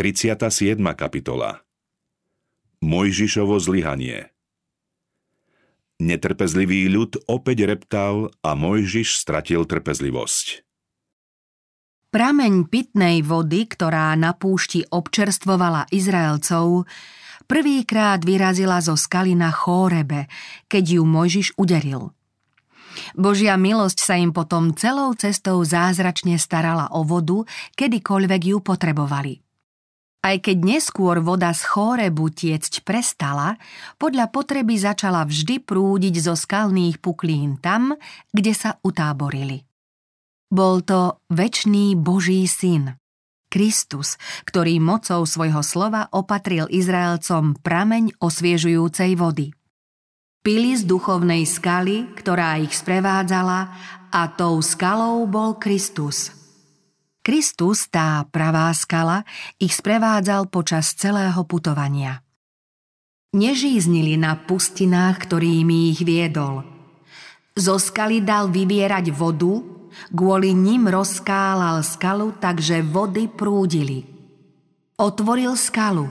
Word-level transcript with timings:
37. 0.00 0.80
kapitola 0.96 1.60
Mojžišovo 2.80 3.60
zlyhanie 3.60 4.32
Netrpezlivý 6.00 6.88
ľud 6.88 7.20
opäť 7.28 7.68
reptal 7.68 8.32
a 8.40 8.56
Mojžiš 8.56 9.20
stratil 9.20 9.68
trpezlivosť. 9.68 10.64
Prameň 12.16 12.72
pitnej 12.72 13.20
vody, 13.20 13.68
ktorá 13.68 14.16
na 14.16 14.32
púšti 14.32 14.88
občerstvovala 14.88 15.92
Izraelcov, 15.92 16.88
prvýkrát 17.44 18.24
vyrazila 18.24 18.80
zo 18.80 18.96
skaly 18.96 19.36
na 19.36 19.52
Chórebe, 19.52 20.32
keď 20.64 20.96
ju 20.96 21.02
Mojžiš 21.04 21.60
uderil– 21.60 22.08
Božia 23.12 23.60
milosť 23.60 23.98
sa 24.00 24.16
im 24.16 24.32
potom 24.32 24.72
celou 24.72 25.12
cestou 25.12 25.60
zázračne 25.60 26.40
starala 26.40 26.88
o 26.90 27.04
vodu, 27.04 27.44
kedykoľvek 27.76 28.56
ju 28.56 28.58
potrebovali. 28.64 29.49
Aj 30.20 30.36
keď 30.36 30.56
neskôr 30.60 31.24
voda 31.24 31.48
z 31.56 31.64
chórebu 31.64 32.28
tiecť 32.28 32.84
prestala, 32.84 33.56
podľa 33.96 34.28
potreby 34.28 34.76
začala 34.76 35.24
vždy 35.24 35.64
prúdiť 35.64 36.20
zo 36.20 36.36
skalných 36.36 37.00
puklín 37.00 37.56
tam, 37.56 37.96
kde 38.28 38.52
sa 38.52 38.76
utáborili. 38.84 39.64
Bol 40.52 40.84
to 40.84 41.24
väčší 41.32 41.96
Boží 41.96 42.44
syn, 42.44 43.00
Kristus, 43.50 44.20
ktorý 44.46 44.76
mocou 44.78 45.26
svojho 45.26 45.64
slova 45.64 46.06
opatril 46.14 46.70
Izraelcom 46.70 47.58
prameň 47.58 48.20
osviežujúcej 48.22 49.18
vody. 49.18 49.50
Pili 50.40 50.72
z 50.72 50.88
duchovnej 50.88 51.44
skaly, 51.44 52.16
ktorá 52.16 52.56
ich 52.60 52.72
sprevádzala 52.72 53.60
a 54.08 54.22
tou 54.32 54.60
skalou 54.64 55.28
bol 55.28 55.60
Kristus. 55.60 56.39
Kristus, 57.20 57.84
tá 57.92 58.24
pravá 58.32 58.72
skala, 58.72 59.28
ich 59.60 59.76
sprevádzal 59.76 60.48
počas 60.48 60.96
celého 60.96 61.44
putovania. 61.44 62.24
Nežíznili 63.36 64.16
na 64.16 64.40
pustinách, 64.40 65.28
ktorými 65.28 65.94
ich 65.94 66.00
viedol. 66.02 66.64
Zo 67.54 67.76
skaly 67.76 68.24
dal 68.24 68.48
vybierať 68.48 69.12
vodu, 69.12 69.60
kvôli 70.10 70.56
ním 70.56 70.88
rozkálal 70.88 71.84
skalu, 71.84 72.40
takže 72.40 72.80
vody 72.82 73.28
prúdili. 73.28 74.02
Otvoril 74.96 75.54
skalu. 75.60 76.08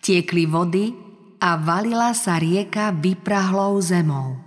Tiekli 0.00 0.46
vody 0.46 0.94
a 1.42 1.58
valila 1.58 2.14
sa 2.14 2.38
rieka 2.38 2.94
vyprahlou 2.94 3.82
zemou. 3.82 4.38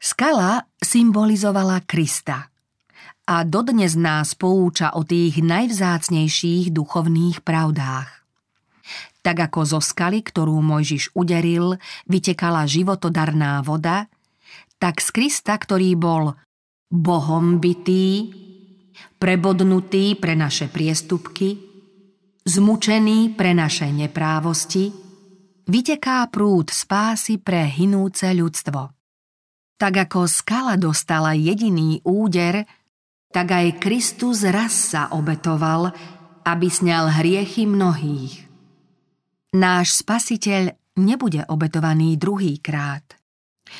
Skala 0.00 0.64
symbolizovala 0.80 1.84
Krista 1.84 2.49
a 3.30 3.46
dodnes 3.46 3.94
nás 3.94 4.34
pouča 4.34 4.90
o 4.98 5.06
tých 5.06 5.38
najvzácnejších 5.38 6.74
duchovných 6.74 7.46
pravdách. 7.46 8.10
Tak 9.22 9.36
ako 9.46 9.78
zo 9.78 9.78
skaly, 9.78 10.26
ktorú 10.26 10.58
Mojžiš 10.58 11.14
uderil, 11.14 11.78
vytekala 12.10 12.66
životodarná 12.66 13.62
voda, 13.62 14.10
tak 14.82 14.98
z 14.98 15.14
Krista, 15.14 15.54
ktorý 15.54 15.94
bol 15.94 16.34
Bohom 16.90 17.62
bytý, 17.62 18.34
prebodnutý 19.22 20.18
pre 20.18 20.34
naše 20.34 20.66
priestupky, 20.66 21.54
zmučený 22.42 23.38
pre 23.38 23.54
naše 23.54 23.94
neprávosti, 23.94 24.90
vyteká 25.70 26.26
prúd 26.34 26.74
spásy 26.74 27.38
pre 27.38 27.62
hinúce 27.62 28.26
ľudstvo. 28.34 28.90
Tak 29.78 30.10
ako 30.10 30.26
skala 30.26 30.74
dostala 30.74 31.36
jediný 31.38 32.02
úder, 32.02 32.66
tak 33.30 33.54
aj 33.54 33.78
Kristus 33.78 34.42
raz 34.42 34.74
sa 34.74 35.10
obetoval, 35.14 35.94
aby 36.42 36.66
sňal 36.66 37.22
hriechy 37.22 37.66
mnohých. 37.66 38.50
Náš 39.54 40.02
spasiteľ 40.02 40.74
nebude 40.98 41.46
obetovaný 41.46 42.18
druhýkrát. 42.18 43.02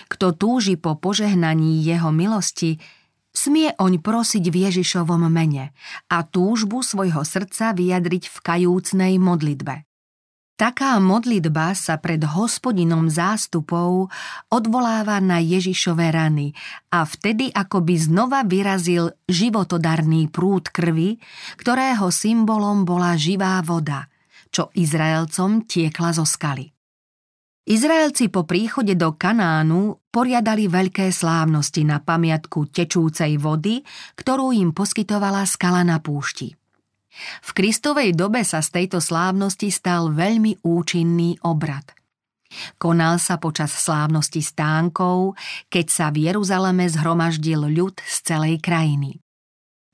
Kto 0.06 0.38
túži 0.38 0.78
po 0.78 0.94
požehnaní 0.94 1.82
jeho 1.82 2.14
milosti, 2.14 2.78
smie 3.34 3.74
oň 3.74 3.98
prosiť 3.98 4.44
v 4.50 4.56
Ježišovom 4.70 5.26
mene 5.26 5.74
a 6.06 6.22
túžbu 6.22 6.86
svojho 6.86 7.26
srdca 7.26 7.74
vyjadriť 7.74 8.30
v 8.30 8.36
kajúcnej 8.38 9.18
modlitbe. 9.18 9.89
Taká 10.60 11.00
modlitba 11.00 11.72
sa 11.72 11.96
pred 11.96 12.20
hospodinom 12.20 13.08
zástupov 13.08 14.12
odvoláva 14.52 15.16
na 15.16 15.40
Ježišové 15.40 16.12
rany 16.12 16.52
a 16.92 17.08
vtedy 17.08 17.48
akoby 17.48 17.96
znova 17.96 18.44
vyrazil 18.44 19.08
životodarný 19.24 20.28
prúd 20.28 20.68
krvi, 20.68 21.16
ktorého 21.56 22.12
symbolom 22.12 22.84
bola 22.84 23.16
živá 23.16 23.56
voda, 23.64 24.12
čo 24.52 24.68
Izraelcom 24.76 25.64
tiekla 25.64 26.12
zo 26.12 26.28
skaly. 26.28 26.68
Izraelci 27.64 28.28
po 28.28 28.44
príchode 28.44 28.92
do 29.00 29.16
Kanánu 29.16 30.12
poriadali 30.12 30.68
veľké 30.68 31.08
slávnosti 31.08 31.88
na 31.88 32.04
pamiatku 32.04 32.68
tečúcej 32.68 33.40
vody, 33.40 33.80
ktorú 34.12 34.52
im 34.52 34.76
poskytovala 34.76 35.48
skala 35.48 35.80
na 35.88 36.04
púšti. 36.04 36.59
V 37.40 37.50
Kristovej 37.52 38.16
dobe 38.16 38.42
sa 38.42 38.64
z 38.64 38.82
tejto 38.82 38.98
slávnosti 39.00 39.68
stal 39.68 40.12
veľmi 40.12 40.64
účinný 40.64 41.40
obrad. 41.46 41.84
Konal 42.82 43.22
sa 43.22 43.38
počas 43.38 43.70
slávnosti 43.70 44.42
stánkov, 44.42 45.38
keď 45.70 45.86
sa 45.86 46.06
v 46.10 46.30
Jeruzaleme 46.30 46.90
zhromaždil 46.90 47.70
ľud 47.70 48.02
z 48.02 48.16
celej 48.26 48.58
krajiny. 48.58 49.22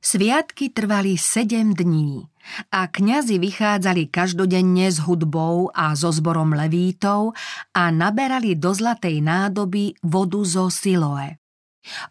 Sviatky 0.00 0.70
trvali 0.70 1.18
sedem 1.18 1.74
dní 1.74 2.30
a 2.70 2.86
kňazi 2.86 3.42
vychádzali 3.42 4.06
každodenne 4.06 4.86
s 4.86 5.02
hudbou 5.02 5.68
a 5.74 5.98
so 5.98 6.14
zborom 6.14 6.54
levítov 6.54 7.34
a 7.74 7.90
naberali 7.90 8.54
do 8.54 8.70
zlatej 8.70 9.18
nádoby 9.18 9.98
vodu 10.06 10.40
zo 10.46 10.70
Siloe. 10.70 11.42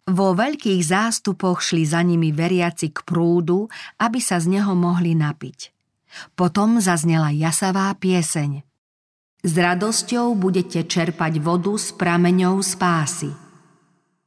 Vo 0.08 0.36
veľkých 0.36 0.82
zástupoch 0.82 1.60
šli 1.60 1.84
za 1.84 2.02
nimi 2.02 2.32
veriaci 2.32 2.92
k 2.92 3.04
prúdu, 3.04 3.68
aby 4.00 4.20
sa 4.24 4.40
z 4.40 4.60
neho 4.60 4.72
mohli 4.74 5.14
napiť. 5.14 5.76
Potom 6.34 6.80
zaznela 6.80 7.32
jasavá 7.36 7.92
pieseň. 7.96 8.64
S 9.46 9.54
radosťou 9.54 10.34
budete 10.34 10.88
čerpať 10.88 11.38
vodu 11.38 11.76
s 11.78 11.94
prameňou 11.94 12.64
spásy. 12.66 13.30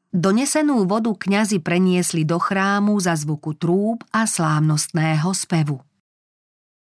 Donesenú 0.08 0.88
vodu 0.88 1.12
kňazi 1.12 1.60
preniesli 1.60 2.24
do 2.24 2.40
chrámu 2.40 2.96
za 2.96 3.12
zvuku 3.18 3.52
trúb 3.58 4.06
a 4.14 4.24
slávnostného 4.24 5.28
spevu. 5.36 5.84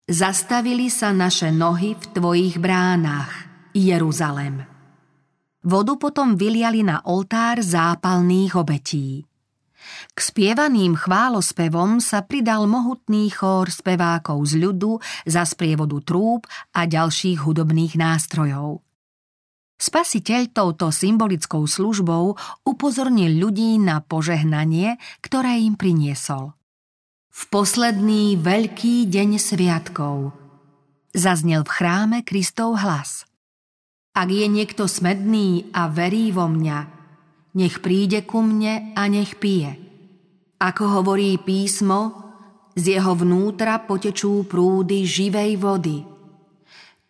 Zastavili 0.10 0.92
sa 0.92 1.16
naše 1.16 1.48
nohy 1.48 1.96
v 1.96 2.04
tvojich 2.12 2.60
bránach, 2.60 3.32
Jeruzalem. 3.72 4.73
Vodu 5.64 5.96
potom 5.96 6.36
vyliali 6.36 6.84
na 6.84 7.00
oltár 7.08 7.64
zápalných 7.64 8.52
obetí. 8.60 9.24
K 10.12 10.18
spievaným 10.20 11.00
chválospevom 11.00 12.04
sa 12.04 12.24
pridal 12.24 12.68
mohutný 12.68 13.32
chór 13.32 13.72
spevákov 13.72 14.44
z 14.52 14.60
ľudu 14.60 15.00
za 15.24 15.48
sprievodu 15.48 16.00
trúb 16.04 16.48
a 16.76 16.84
ďalších 16.84 17.44
hudobných 17.44 17.96
nástrojov. 17.96 18.84
Spasiteľ 19.80 20.52
touto 20.52 20.92
symbolickou 20.92 21.68
službou 21.68 22.36
upozornil 22.64 23.36
ľudí 23.36 23.80
na 23.80 24.00
požehnanie, 24.00 24.96
ktoré 25.20 25.60
im 25.64 25.76
priniesol. 25.76 26.56
V 27.34 27.42
posledný 27.50 28.40
veľký 28.40 29.10
deň 29.10 29.30
sviatkov 29.42 30.32
zaznel 31.12 31.68
v 31.68 31.72
chráme 31.72 32.18
Kristov 32.24 32.80
hlas– 32.84 33.24
ak 34.14 34.30
je 34.30 34.46
niekto 34.46 34.86
smedný 34.86 35.74
a 35.74 35.90
verí 35.90 36.30
vo 36.30 36.46
mňa, 36.46 36.80
nech 37.58 37.82
príde 37.82 38.26
ku 38.26 38.46
mne 38.46 38.94
a 38.94 39.10
nech 39.10 39.38
pije. 39.42 39.78
Ako 40.62 41.02
hovorí 41.02 41.38
písmo, 41.42 42.24
z 42.74 42.98
jeho 42.98 43.14
vnútra 43.14 43.86
potečú 43.86 44.50
prúdy 44.50 45.06
živej 45.06 45.62
vody. 45.62 46.02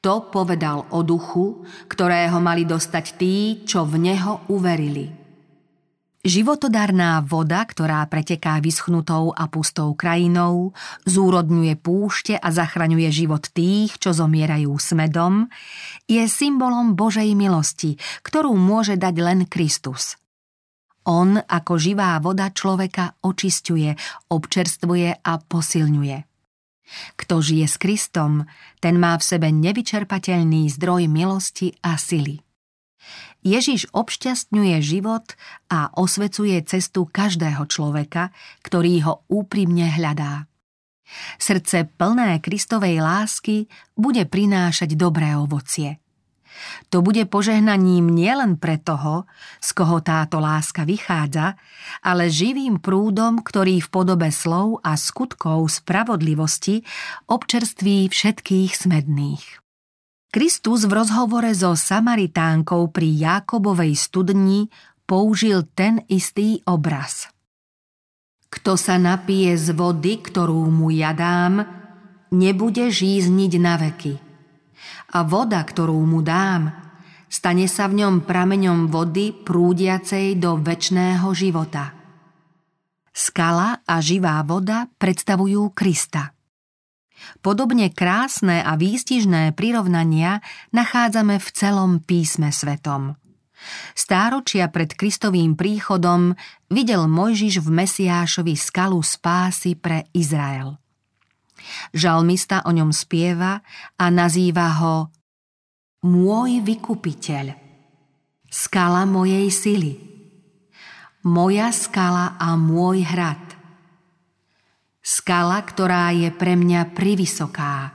To 0.04 0.28
povedal 0.28 0.92
o 0.92 1.00
duchu, 1.00 1.64
ktorého 1.88 2.44
mali 2.44 2.68
dostať 2.68 3.06
tí, 3.16 3.64
čo 3.64 3.88
v 3.88 4.12
neho 4.12 4.44
uverili. 4.52 5.23
Životodarná 6.24 7.20
voda, 7.20 7.68
ktorá 7.68 8.00
preteká 8.08 8.64
vyschnutou 8.64 9.36
a 9.36 9.52
pustou 9.52 9.92
krajinou, 9.92 10.72
zúrodňuje 11.04 11.76
púšte 11.76 12.40
a 12.40 12.48
zachraňuje 12.48 13.12
život 13.12 13.44
tých, 13.52 14.00
čo 14.00 14.16
zomierajú 14.16 14.72
smedom, 14.72 15.52
je 16.08 16.24
symbolom 16.32 16.96
Božej 16.96 17.28
milosti, 17.36 18.00
ktorú 18.24 18.56
môže 18.56 18.96
dať 18.96 19.16
len 19.20 19.40
Kristus. 19.52 20.16
On 21.04 21.36
ako 21.36 21.76
živá 21.76 22.16
voda 22.24 22.48
človeka 22.56 23.20
očisťuje, 23.20 24.24
občerstvuje 24.32 25.28
a 25.28 25.34
posilňuje. 25.44 26.18
Kto 27.20 27.36
žije 27.44 27.68
s 27.68 27.76
Kristom, 27.76 28.48
ten 28.80 28.96
má 28.96 29.20
v 29.20 29.28
sebe 29.28 29.52
nevyčerpateľný 29.52 30.72
zdroj 30.72 31.12
milosti 31.12 31.76
a 31.84 32.00
sily. 32.00 32.43
Ježiš 33.44 33.92
obšťastňuje 33.92 34.80
život 34.80 35.36
a 35.68 35.92
osvecuje 35.94 36.58
cestu 36.64 37.06
každého 37.06 37.68
človeka, 37.68 38.32
ktorý 38.64 38.94
ho 39.04 39.14
úprimne 39.28 39.92
hľadá. 39.92 40.48
Srdce 41.38 41.86
plné 42.00 42.42
Kristovej 42.42 43.04
lásky 43.04 43.70
bude 43.94 44.26
prinášať 44.26 44.96
dobré 44.98 45.36
ovocie. 45.38 46.02
To 46.94 47.02
bude 47.02 47.26
požehnaním 47.28 48.14
nielen 48.14 48.62
pre 48.62 48.78
toho, 48.78 49.26
z 49.58 49.70
koho 49.74 50.06
táto 50.06 50.38
láska 50.38 50.86
vychádza, 50.86 51.58
ale 52.06 52.30
živým 52.30 52.78
prúdom, 52.78 53.42
ktorý 53.42 53.82
v 53.82 53.90
podobe 53.90 54.30
slov 54.30 54.80
a 54.86 54.94
skutkov 54.94 55.66
spravodlivosti 55.74 56.86
občerství 57.26 58.08
všetkých 58.08 58.72
smedných. 58.78 59.63
Kristus 60.34 60.90
v 60.90 60.98
rozhovore 60.98 61.54
so 61.54 61.78
Samaritánkou 61.78 62.90
pri 62.90 63.06
Jákobovej 63.06 63.94
studni 63.94 64.66
použil 65.06 65.62
ten 65.78 66.02
istý 66.10 66.58
obraz. 66.66 67.30
Kto 68.50 68.74
sa 68.74 68.98
napije 68.98 69.54
z 69.54 69.78
vody, 69.78 70.26
ktorú 70.26 70.74
mu 70.74 70.90
ja 70.90 71.14
dám, 71.14 71.62
nebude 72.34 72.90
žízniť 72.90 73.54
na 73.62 73.78
veky 73.78 74.34
a 75.14 75.22
voda, 75.22 75.62
ktorú 75.62 76.02
mu 76.02 76.26
dám, 76.26 76.74
stane 77.30 77.70
sa 77.70 77.86
v 77.86 78.02
ňom 78.02 78.26
prameňom 78.26 78.90
vody 78.90 79.38
prúdiacej 79.38 80.42
do 80.42 80.58
väčšného 80.58 81.30
života. 81.38 81.94
Skala 83.14 83.86
a 83.86 84.02
živá 84.02 84.42
voda 84.42 84.90
predstavujú 84.98 85.78
Krista. 85.78 86.33
Podobne 87.44 87.92
krásne 87.92 88.64
a 88.64 88.76
výstižné 88.80 89.54
prirovnania 89.54 90.40
nachádzame 90.72 91.38
v 91.40 91.48
celom 91.52 91.92
písme 92.04 92.52
svetom. 92.52 93.16
Stáročia 93.96 94.68
pred 94.68 94.92
Kristovým 94.92 95.56
príchodom 95.56 96.36
videl 96.68 97.08
Mojžiš 97.08 97.64
v 97.64 97.70
Mesiášovi 97.72 98.56
skalu 98.60 99.00
spásy 99.00 99.80
pre 99.80 100.08
Izrael. 100.12 100.76
Žalmista 101.96 102.68
o 102.68 102.72
ňom 102.76 102.92
spieva 102.92 103.64
a 103.96 104.06
nazýva 104.12 104.68
ho 104.84 104.96
môj 106.04 106.60
vykupiteľ, 106.60 107.56
skala 108.52 109.08
mojej 109.08 109.48
sily, 109.48 109.96
moja 111.24 111.72
skala 111.72 112.36
a 112.36 112.60
môj 112.60 113.08
hrad, 113.08 113.53
skala, 115.04 115.60
ktorá 115.62 116.16
je 116.16 116.32
pre 116.32 116.56
mňa 116.56 116.96
privysoká, 116.96 117.92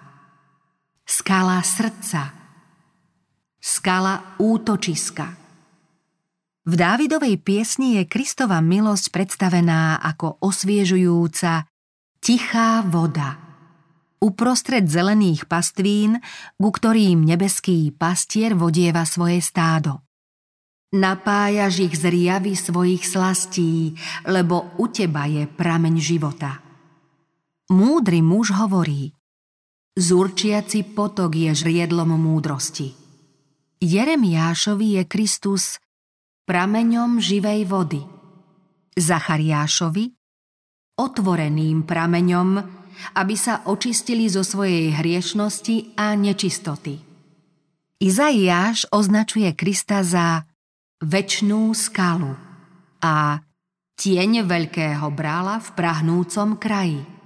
skala 1.09 1.65
srdca, 1.65 2.37
skala 3.57 4.37
útočiska. 4.37 5.27
V 6.69 6.77
Dávidovej 6.77 7.41
piesni 7.41 7.97
je 7.97 8.05
Kristova 8.05 8.61
milosť 8.61 9.09
predstavená 9.09 10.05
ako 10.05 10.45
osviežujúca, 10.45 11.65
tichá 12.21 12.85
voda– 12.85 13.41
uprostred 14.19 14.87
zelených 14.91 15.47
pastvín, 15.47 16.19
ku 16.59 16.69
ktorým 16.71 17.23
nebeský 17.23 17.95
pastier 17.95 18.55
vodieva 18.59 19.07
svoje 19.07 19.39
stádo. 19.39 20.03
Napájaš 20.89 21.85
ich 21.85 21.95
z 22.01 22.09
riavy 22.09 22.57
svojich 22.57 23.05
slastí, 23.05 23.93
lebo 24.25 24.73
u 24.81 24.89
teba 24.89 25.29
je 25.29 25.45
prameň 25.45 25.95
života. 26.01 26.68
Múdry 27.69 28.25
muž 28.25 28.57
hovorí, 28.57 29.13
Zurčiaci 29.93 30.89
potok 30.89 31.37
je 31.37 31.53
žriedlom 31.53 32.17
múdrosti. 32.17 32.97
Jeremiášovi 33.85 34.97
je 34.97 35.03
Kristus 35.05 35.77
prameňom 36.49 37.21
živej 37.21 37.69
vody. 37.69 38.01
Zachariášovi 38.97 40.17
otvoreným 40.97 41.85
prameňom, 41.85 42.49
aby 43.21 43.35
sa 43.37 43.61
očistili 43.69 44.33
zo 44.33 44.41
svojej 44.41 44.97
hriešnosti 44.97 45.93
a 46.01 46.17
nečistoty. 46.17 46.97
Izaiáš 48.01 48.89
označuje 48.89 49.53
Krista 49.53 50.01
za 50.01 50.49
väčšnú 51.05 51.77
skalu 51.77 52.33
a 53.05 53.45
tieň 54.01 54.49
veľkého 54.49 55.05
brála 55.13 55.61
v 55.61 55.69
prahnúcom 55.77 56.57
kraji. 56.57 57.18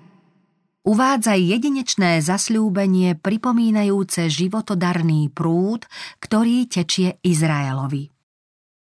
Uvádza 0.82 1.38
jedinečné 1.38 2.18
zasľúbenie 2.18 3.14
pripomínajúce 3.14 4.26
životodarný 4.26 5.30
prúd, 5.30 5.86
ktorý 6.18 6.66
tečie 6.66 7.22
Izraelovi. 7.22 8.10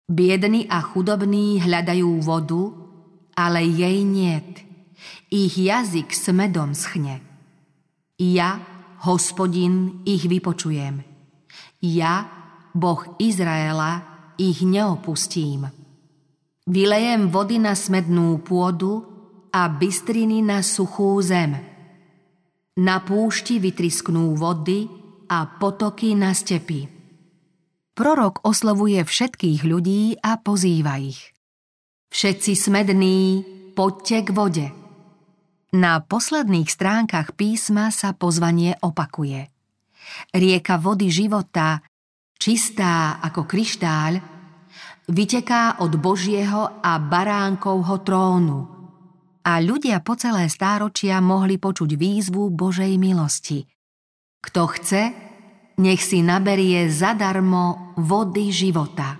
Biední 0.08 0.68
a 0.68 0.84
chudobní 0.84 1.60
hľadajú 1.64 2.20
vodu, 2.20 2.72
ale 3.36 3.64
jej 3.64 4.04
niet– 4.04 4.64
ich 5.30 5.56
jazyk 5.56 6.12
s 6.12 6.32
medom 6.32 6.72
schne. 6.72 7.20
Ja, 8.18 8.60
hospodin, 9.04 10.02
ich 10.08 10.26
vypočujem. 10.26 11.04
Ja, 11.84 12.26
Boh 12.74 13.04
Izraela, 13.20 14.02
ich 14.40 14.64
neopustím. 14.64 15.70
Vylejem 16.68 17.32
vody 17.32 17.56
na 17.62 17.72
smednú 17.72 18.42
pôdu 18.44 19.06
a 19.54 19.70
bystriny 19.70 20.44
na 20.44 20.60
suchú 20.60 21.16
zem. 21.24 21.56
Na 22.78 23.02
púšti 23.02 23.58
vytrisknú 23.58 24.38
vody 24.38 24.86
a 25.26 25.50
potoky 25.58 26.14
na 26.14 26.30
stepy. 26.30 26.86
Prorok 27.98 28.46
oslovuje 28.46 29.02
všetkých 29.02 29.66
ľudí 29.66 30.14
a 30.22 30.38
pozýva 30.38 31.02
ich. 31.02 31.34
Všetci 32.14 32.54
smední, 32.54 33.42
poďte 33.74 34.18
k 34.22 34.28
vode. 34.30 34.66
Na 35.74 35.98
posledných 35.98 36.70
stránkach 36.70 37.34
písma 37.34 37.90
sa 37.90 38.14
pozvanie 38.14 38.78
opakuje. 38.78 39.50
Rieka 40.30 40.78
vody 40.78 41.10
života, 41.10 41.82
čistá 42.38 43.18
ako 43.18 43.42
kryštáľ, 43.42 44.22
vyteká 45.10 45.82
od 45.82 45.98
Božieho 45.98 46.78
a 46.78 47.02
baránkovho 47.02 48.06
trónu 48.06 48.77
a 49.48 49.64
ľudia 49.64 50.04
po 50.04 50.12
celé 50.12 50.52
stáročia 50.52 51.24
mohli 51.24 51.56
počuť 51.56 51.96
výzvu 51.96 52.52
Božej 52.52 53.00
milosti. 53.00 53.64
Kto 54.44 54.68
chce, 54.68 55.02
nech 55.80 56.04
si 56.04 56.20
naberie 56.20 56.92
zadarmo 56.92 57.96
vody 57.96 58.52
života. 58.52 59.16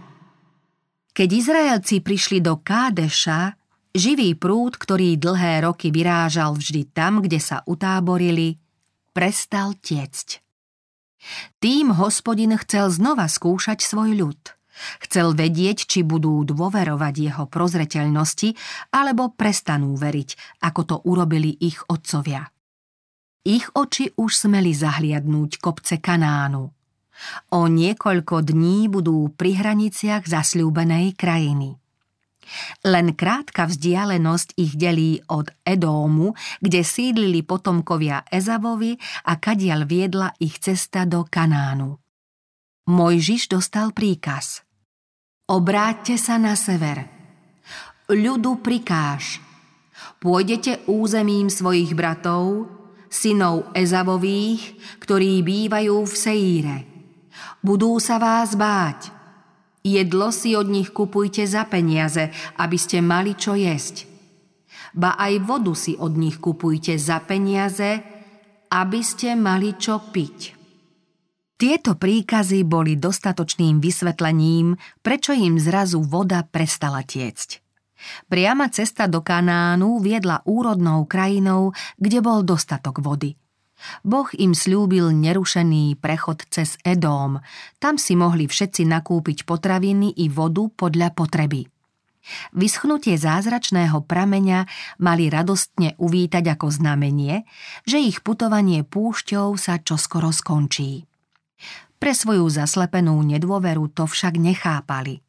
Keď 1.16 1.28
Izraelci 1.32 2.04
prišli 2.04 2.44
do 2.44 2.60
Kádeša, 2.60 3.56
Živý 3.96 4.36
prúd, 4.36 4.76
ktorý 4.76 5.16
dlhé 5.16 5.64
roky 5.64 5.88
vyrážal 5.88 6.54
vždy 6.54 6.92
tam, 6.92 7.24
kde 7.24 7.40
sa 7.40 7.64
utáborili, 7.64 8.60
prestal 9.16 9.74
tiecť. 9.74 10.44
Tým 11.58 11.96
hospodin 11.96 12.54
chcel 12.62 12.92
znova 12.92 13.26
skúšať 13.26 13.82
svoj 13.82 14.14
ľud. 14.14 14.57
Chcel 15.02 15.34
vedieť, 15.34 15.88
či 15.88 16.00
budú 16.06 16.42
dôverovať 16.46 17.14
jeho 17.18 17.44
prozreteľnosti, 17.50 18.54
alebo 18.94 19.34
prestanú 19.34 19.98
veriť, 19.98 20.60
ako 20.64 20.80
to 20.84 20.96
urobili 21.08 21.54
ich 21.58 21.82
otcovia. 21.90 22.46
Ich 23.48 23.64
oči 23.72 24.12
už 24.12 24.30
smeli 24.48 24.76
zahliadnúť 24.76 25.62
kopce 25.62 25.96
Kanánu. 26.02 26.68
O 27.50 27.60
niekoľko 27.66 28.46
dní 28.46 28.86
budú 28.86 29.32
pri 29.34 29.58
hraniciach 29.58 30.28
zasľúbenej 30.28 31.18
krajiny. 31.18 31.80
Len 32.84 33.12
krátka 33.12 33.68
vzdialenosť 33.68 34.56
ich 34.56 34.72
delí 34.76 35.20
od 35.28 35.52
Edómu, 35.64 36.32
kde 36.64 36.80
sídlili 36.80 37.44
potomkovia 37.44 38.24
Ezavovi 38.28 38.96
a 39.28 39.36
kadiaľ 39.36 39.80
viedla 39.84 40.28
ich 40.40 40.56
cesta 40.60 41.04
do 41.04 41.28
Kanánu. 41.28 42.00
Mojžiš 42.88 43.52
dostal 43.52 43.92
príkaz. 43.92 44.64
Obráťte 45.48 46.20
sa 46.20 46.36
na 46.36 46.52
sever. 46.52 47.08
Ľudu 48.08 48.60
prikáž. 48.60 49.40
Pôjdete 50.20 50.84
územím 50.84 51.48
svojich 51.48 51.96
bratov, 51.96 52.68
synov 53.08 53.72
Ezavových, 53.72 54.76
ktorí 55.00 55.40
bývajú 55.40 55.96
v 56.04 56.14
Seíre. 56.14 56.76
Budú 57.64 57.96
sa 57.98 58.20
vás 58.20 58.52
báť– 58.54 59.08
Jedlo 59.88 60.34
si 60.34 60.52
od 60.52 60.68
nich 60.68 60.92
kupujte 60.92 61.46
za 61.48 61.64
peniaze, 61.64 62.28
aby 62.60 62.76
ste 62.76 63.00
mali 63.00 63.38
čo 63.38 63.56
jesť. 63.56 64.10
Ba 64.92 65.16
aj 65.16 65.40
vodu 65.46 65.72
si 65.72 65.94
od 65.94 66.18
nich 66.18 66.36
kupujte 66.42 66.98
za 67.00 67.22
peniaze, 67.24 68.02
aby 68.68 69.00
ste 69.00 69.32
mali 69.38 69.78
čo 69.78 70.02
piť. 70.12 70.57
Tieto 71.58 71.98
príkazy 71.98 72.62
boli 72.62 72.94
dostatočným 72.94 73.82
vysvetlením, 73.82 74.78
prečo 75.02 75.34
im 75.34 75.58
zrazu 75.58 75.98
voda 76.06 76.46
prestala 76.46 77.02
tiecť. 77.02 77.58
Priama 78.30 78.70
cesta 78.70 79.10
do 79.10 79.26
Kanánu 79.26 79.98
viedla 79.98 80.46
úrodnou 80.46 81.02
krajinou, 81.10 81.74
kde 81.98 82.22
bol 82.22 82.46
dostatok 82.46 83.02
vody– 83.02 83.34
Boh 84.02 84.28
im 84.34 84.52
slúbil 84.54 85.14
nerušený 85.14 85.98
prechod 86.02 86.42
cez 86.50 86.76
Edóm. 86.82 87.38
Tam 87.78 87.94
si 87.96 88.18
mohli 88.18 88.50
všetci 88.50 88.82
nakúpiť 88.86 89.46
potraviny 89.46 90.18
i 90.18 90.26
vodu 90.26 90.66
podľa 90.66 91.14
potreby. 91.14 91.70
Vyschnutie 92.52 93.16
zázračného 93.16 94.04
prameňa 94.04 94.68
mali 95.00 95.32
radostne 95.32 95.96
uvítať 95.96 96.44
ako 96.44 96.68
znamenie, 96.68 97.48
že 97.88 98.04
ich 98.04 98.20
putovanie 98.20 98.84
púšťou 98.84 99.56
sa 99.56 99.80
čoskoro 99.80 100.28
skončí. 100.28 101.07
Pre 101.98 102.12
svoju 102.14 102.46
zaslepenú 102.46 103.18
nedôveru 103.26 103.90
to 103.90 104.06
však 104.06 104.38
nechápali. 104.38 105.22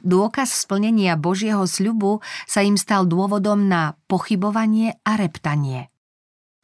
Dôkaz 0.00 0.64
splnenia 0.64 1.16
Božieho 1.20 1.64
sľubu 1.68 2.24
sa 2.48 2.64
im 2.64 2.80
stal 2.80 3.04
dôvodom 3.04 3.68
na 3.68 3.96
pochybovanie 4.08 4.96
a 5.04 5.20
reptanie. 5.20 5.92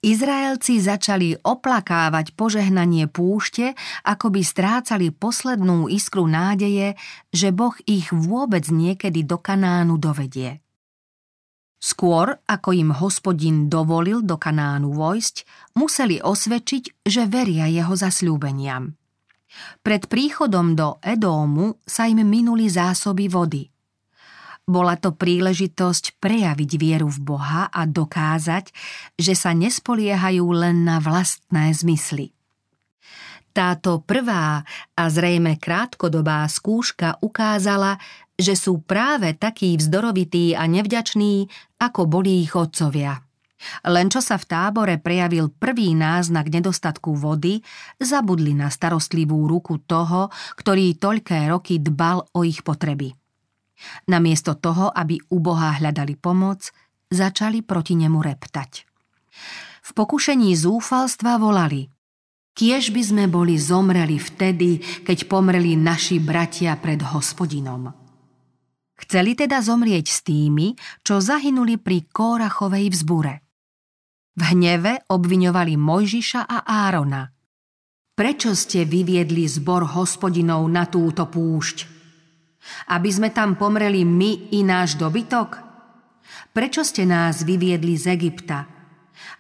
Izraelci 0.03 0.83
začali 0.83 1.39
oplakávať 1.47 2.35
požehnanie 2.35 3.07
púšte, 3.07 3.79
ako 4.03 4.35
by 4.35 4.43
strácali 4.43 5.15
poslednú 5.15 5.87
iskru 5.87 6.27
nádeje, 6.27 6.99
že 7.31 7.55
Boh 7.55 7.77
ich 7.87 8.11
vôbec 8.11 8.67
niekedy 8.67 9.23
do 9.23 9.39
Kanánu 9.39 10.03
dovedie. 10.03 10.59
Skôr, 11.83 12.39
ako 12.47 12.71
im 12.71 12.95
hospodin 12.95 13.67
dovolil 13.67 14.23
do 14.23 14.39
Kanánu 14.39 14.95
vojsť, 14.95 15.43
museli 15.75 16.23
osvedčiť, 16.23 17.03
že 17.03 17.27
veria 17.27 17.67
jeho 17.67 17.91
zasľúbeniam. 17.99 18.95
Pred 19.83 20.07
príchodom 20.07 20.79
do 20.79 21.03
Edómu 21.03 21.83
sa 21.83 22.07
im 22.07 22.23
minuli 22.23 22.71
zásoby 22.71 23.27
vody. 23.27 23.67
Bola 24.63 24.95
to 24.95 25.11
príležitosť 25.11 26.23
prejaviť 26.23 26.71
vieru 26.79 27.11
v 27.11 27.19
Boha 27.19 27.67
a 27.67 27.83
dokázať, 27.83 28.71
že 29.19 29.35
sa 29.35 29.51
nespoliehajú 29.51 30.47
len 30.55 30.87
na 30.87 31.03
vlastné 31.03 31.75
zmysly. 31.75 32.31
Táto 33.53 34.01
prvá 34.01 34.65
a 34.97 35.03
zrejme 35.13 35.61
krátkodobá 35.61 36.49
skúška 36.49 37.21
ukázala, 37.21 38.01
že 38.37 38.55
sú 38.57 38.83
práve 38.83 39.37
takí 39.37 39.77
vzdorovití 39.77 40.57
a 40.57 40.67
nevďační, 40.67 41.47
ako 41.79 42.09
boli 42.09 42.43
ich 42.43 42.57
otcovia. 42.57 43.21
Len 43.87 44.11
čo 44.11 44.19
sa 44.19 44.35
v 44.39 44.49
tábore 44.51 44.99
prejavil 44.99 45.55
prvý 45.55 45.95
náznak 45.95 46.51
nedostatku 46.51 47.15
vody, 47.15 47.63
zabudli 48.03 48.59
na 48.59 48.67
starostlivú 48.67 49.47
ruku 49.47 49.79
toho, 49.87 50.35
ktorý 50.59 50.99
toľké 50.99 51.47
roky 51.47 51.79
dbal 51.79 52.27
o 52.35 52.41
ich 52.43 52.67
potreby. 52.67 53.15
Namiesto 54.11 54.59
toho, 54.59 54.91
aby 54.91 55.19
u 55.31 55.39
Boha 55.39 55.79
hľadali 55.79 56.19
pomoc, 56.19 56.71
začali 57.11 57.63
proti 57.63 57.99
nemu 57.99 58.19
reptať. 58.19 58.87
V 59.83 59.91
pokušení 59.95 60.55
zúfalstva 60.55 61.39
volali 61.39 61.91
Kiež 62.53 62.93
by 62.93 63.03
sme 63.03 63.25
boli 63.33 63.57
zomreli 63.57 64.21
vtedy, 64.21 64.77
keď 65.09 65.25
pomreli 65.25 65.73
naši 65.73 66.21
bratia 66.21 66.77
pred 66.77 67.01
hospodinom. 67.01 68.02
Chceli 69.03 69.35
teda 69.35 69.59
zomrieť 69.59 70.07
s 70.07 70.23
tými, 70.23 70.79
čo 71.03 71.19
zahynuli 71.19 71.75
pri 71.77 72.07
Kórachovej 72.07 72.87
vzbure. 72.95 73.35
V 74.39 74.43
hneve 74.55 75.03
obviňovali 75.11 75.75
Mojžiša 75.77 76.47
a 76.47 76.65
Árona. 76.65 77.29
Prečo 78.15 78.55
ste 78.55 78.87
vyviedli 78.87 79.45
zbor 79.51 79.99
hospodinov 79.99 80.63
na 80.71 80.87
túto 80.87 81.27
púšť? 81.27 81.91
Aby 82.95 83.11
sme 83.11 83.29
tam 83.35 83.59
pomreli 83.59 84.07
my 84.07 84.55
i 84.55 84.63
náš 84.63 84.95
dobytok? 84.95 85.59
Prečo 86.55 86.87
ste 86.87 87.03
nás 87.03 87.43
vyviedli 87.43 87.99
z 87.99 88.15
Egypta? 88.15 88.71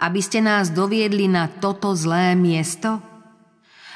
Aby 0.02 0.18
ste 0.18 0.42
nás 0.42 0.74
doviedli 0.74 1.30
na 1.30 1.46
toto 1.46 1.94
zlé 1.94 2.34
miesto? 2.34 3.11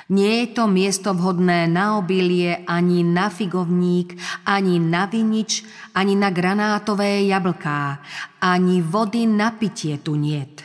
Nie 0.07 0.47
je 0.47 0.47
to 0.55 0.71
miesto 0.71 1.11
vhodné 1.11 1.67
na 1.67 1.99
obilie, 1.99 2.63
ani 2.63 3.03
na 3.03 3.27
figovník, 3.27 4.15
ani 4.47 4.79
na 4.79 5.11
vinič, 5.11 5.67
ani 5.99 6.15
na 6.15 6.31
granátové 6.31 7.27
jablká, 7.27 7.99
ani 8.39 8.87
vody 8.87 9.27
na 9.27 9.51
pitie 9.51 9.99
tu 9.99 10.15
niet. 10.15 10.63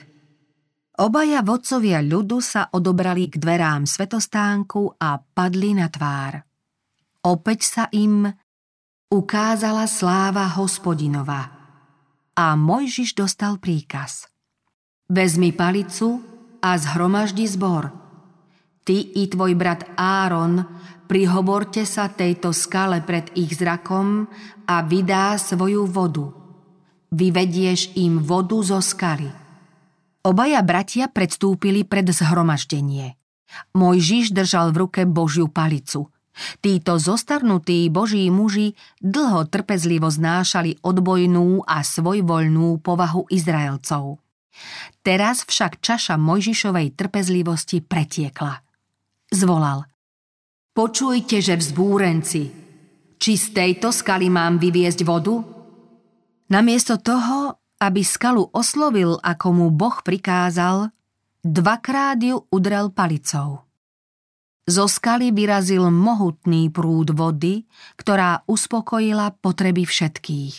Obaja 1.01 1.41
vodcovia 1.41 1.97
ľudu 2.05 2.37
sa 2.45 2.69
odobrali 2.69 3.25
k 3.25 3.41
dverám 3.41 3.89
svetostánku 3.89 5.01
a 5.01 5.17
padli 5.17 5.73
na 5.73 5.89
tvár. 5.89 6.45
Opäť 7.25 7.59
sa 7.65 7.83
im 7.89 8.29
ukázala 9.09 9.89
sláva 9.89 10.45
hospodinova 10.53 11.49
a 12.37 12.53
Mojžiš 12.53 13.17
dostal 13.17 13.57
príkaz. 13.57 14.29
Vezmi 15.09 15.49
palicu 15.49 16.21
a 16.61 16.77
zhromaždi 16.77 17.49
zbor. 17.49 18.00
Ty 18.81 18.97
i 18.97 19.29
tvoj 19.29 19.53
brat 19.53 19.85
Áron 19.93 20.65
prihovorte 21.05 21.85
sa 21.85 22.09
tejto 22.09 22.49
skale 22.49 23.05
pred 23.05 23.29
ich 23.37 23.53
zrakom 23.53 24.25
a 24.65 24.81
vydá 24.81 25.37
svoju 25.37 25.85
vodu. 25.85 26.33
Vyvedieš 27.13 27.93
im 27.99 28.23
vodu 28.25 28.57
zo 28.65 28.81
skaly. 28.81 29.29
Obaja 30.25 30.65
bratia 30.65 31.11
predstúpili 31.11 31.85
pred 31.85 32.09
zhromaždenie. 32.09 33.17
Mojžiš 33.75 34.33
držal 34.33 34.73
v 34.73 34.87
ruke 34.87 35.01
Božiu 35.05 35.51
palicu. 35.51 36.09
Títo 36.63 36.95
zostarnutí 36.95 37.91
boží 37.91 38.31
muži 38.31 38.73
dlho 39.03 39.45
trpezlivo 39.51 40.07
znášali 40.07 40.79
odbojnú 40.79 41.67
a 41.67 41.83
svojvoľnú 41.83 42.79
povahu 42.79 43.27
Izraelcov. 43.27 44.23
Teraz 45.03 45.43
však 45.43 45.83
čaša 45.83 46.15
Mojžišovej 46.15 46.95
trpezlivosti 46.95 47.83
pretiekla. 47.83 48.70
Zvolal. 49.31 49.87
Počujte, 50.75 51.39
že 51.39 51.55
vzbúrenci, 51.55 52.43
či 53.15 53.31
z 53.39 53.45
tejto 53.55 53.95
skaly 53.95 54.27
mám 54.27 54.59
vyviezť 54.59 55.01
vodu? 55.07 55.39
Namiesto 56.51 56.99
toho 56.99 57.61
aby 57.81 58.05
skalu 58.05 58.45
oslovil, 58.53 59.17
ako 59.17 59.47
mu 59.49 59.67
Boh 59.73 59.97
prikázal, 60.05 60.93
dvakrát 61.41 62.21
ju 62.21 62.45
udrel 62.53 62.93
palicou. 62.93 63.65
Zo 64.69 64.85
skaly 64.85 65.33
vyrazil 65.33 65.89
mohutný 65.89 66.69
prúd 66.69 67.17
vody, 67.17 67.65
ktorá 67.97 68.45
uspokojila 68.45 69.33
potreby 69.41 69.89
všetkých. 69.89 70.55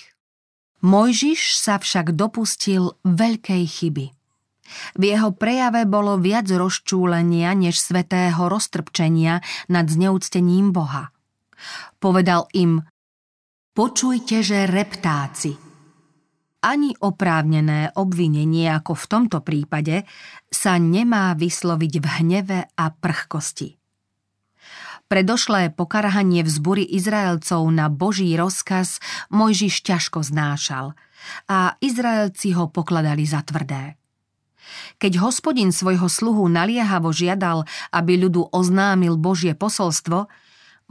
Mojžiš 0.83 1.63
sa 1.63 1.79
však 1.79 2.19
dopustil 2.19 2.99
veľkej 3.07 3.65
chyby. 3.71 4.07
V 4.97 5.03
jeho 5.13 5.35
prejave 5.35 5.85
bolo 5.85 6.17
viac 6.17 6.49
rozčúlenia 6.49 7.53
než 7.53 7.79
svetého 7.79 8.47
roztrpčenia 8.47 9.43
nad 9.69 9.87
zneúctením 9.91 10.71
Boha. 10.71 11.11
Povedal 11.99 12.47
im, 12.55 12.83
počujte, 13.75 14.43
že 14.43 14.71
reptáci– 14.71 15.55
ani 16.63 16.95
oprávnené 16.95 17.91
obvinenie 17.99 18.71
ako 18.71 18.95
v 18.95 19.05
tomto 19.11 19.43
prípade 19.43 20.07
sa 20.47 20.79
nemá 20.79 21.35
vysloviť 21.35 21.93
v 21.99 22.07
hneve 22.23 22.59
a 22.79 22.87
prchkosti. 22.95 23.75
Predošlé 25.11 25.75
pokarhanie 25.75 26.47
vzbury 26.47 26.87
Izraelcov 26.87 27.67
na 27.69 27.91
Boží 27.91 28.31
rozkaz 28.39 29.03
Mojžiš 29.35 29.83
ťažko 29.83 30.23
znášal 30.23 30.95
a 31.51 31.75
Izraelci 31.83 32.55
ho 32.55 32.71
pokladali 32.71 33.27
za 33.27 33.43
tvrdé. 33.43 33.99
Keď 34.99 35.23
hospodin 35.23 35.71
svojho 35.71 36.07
sluhu 36.07 36.47
naliehavo 36.47 37.11
žiadal, 37.11 37.65
aby 37.91 38.19
ľudu 38.29 38.53
oznámil 38.53 39.19
Božie 39.21 39.53
posolstvo, 39.57 40.29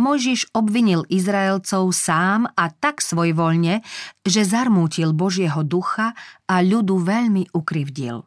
Mojžiš 0.02 0.50
obvinil 0.58 1.06
Izraelcov 1.14 1.94
sám 1.94 2.50
a 2.58 2.74
tak 2.74 3.06
svojvoľne, 3.06 3.86
že 4.26 4.42
zarmútil 4.42 5.14
Božieho 5.14 5.62
ducha 5.62 6.18
a 6.50 6.56
ľudu 6.66 6.98
veľmi 7.06 7.54
ukrivdil. 7.54 8.26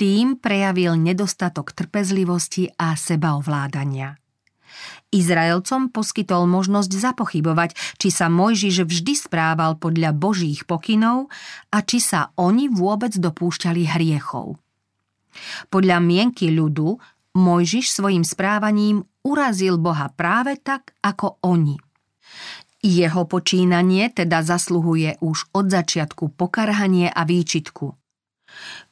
Tým 0.00 0.40
prejavil 0.40 0.96
nedostatok 0.96 1.76
trpezlivosti 1.76 2.72
a 2.80 2.96
sebaovládania. 2.96 4.16
Izraelcom 5.10 5.90
poskytol 5.90 6.46
možnosť 6.46 6.90
zapochybovať, 6.90 7.74
či 7.98 8.08
sa 8.14 8.30
Mojžiš 8.30 8.86
vždy 8.86 9.12
správal 9.18 9.76
podľa 9.76 10.14
Božích 10.14 10.64
pokynov 10.64 11.28
a 11.74 11.78
či 11.82 11.98
sa 11.98 12.30
oni 12.38 12.70
vôbec 12.70 13.14
dopúšťali 13.16 13.82
hriechov. 13.90 14.58
Podľa 15.70 15.98
mienky 16.02 16.50
ľudu 16.50 16.98
Mojžiš 17.38 17.94
svojim 17.94 18.26
správaním 18.26 19.06
urazil 19.22 19.78
Boha 19.78 20.10
práve 20.10 20.58
tak, 20.58 20.94
ako 21.02 21.38
oni. 21.46 21.78
Jeho 22.80 23.28
počínanie 23.28 24.08
teda 24.08 24.40
zasluhuje 24.40 25.20
už 25.20 25.52
od 25.52 25.68
začiatku 25.68 26.32
pokarhanie 26.32 27.12
a 27.12 27.28
výčitku. 27.28 27.92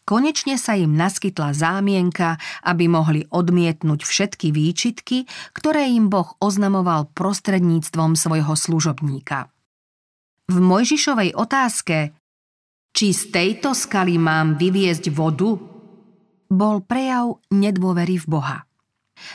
Konečne 0.08 0.56
sa 0.56 0.72
im 0.72 0.96
naskytla 0.96 1.52
zámienka, 1.52 2.40
aby 2.64 2.88
mohli 2.88 3.28
odmietnúť 3.28 4.08
všetky 4.08 4.56
výčitky, 4.56 5.28
ktoré 5.52 5.92
im 5.92 6.08
Boh 6.08 6.32
oznamoval 6.40 7.12
prostredníctvom 7.12 8.16
svojho 8.16 8.56
služobníka. 8.56 9.52
V 10.48 10.56
Mojžišovej 10.64 11.36
otázke, 11.36 12.16
či 12.96 13.12
z 13.12 13.22
tejto 13.28 13.76
skaly 13.76 14.16
mám 14.16 14.56
vyviezť 14.56 15.12
vodu, 15.12 15.60
bol 16.48 16.80
prejav 16.80 17.44
nedôvery 17.52 18.16
v 18.16 18.26
Boha. 18.32 18.58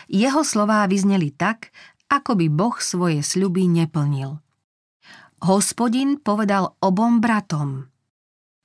Jeho 0.09 0.41
slová 0.41 0.89
vyzneli 0.89 1.29
tak, 1.37 1.69
ako 2.09 2.33
by 2.33 2.49
Boh 2.49 2.73
svoje 2.81 3.21
sľuby 3.21 3.69
neplnil. 3.69 4.41
Hospodin 5.45 6.17
povedal 6.17 6.73
obom 6.81 7.21
bratom. 7.21 7.92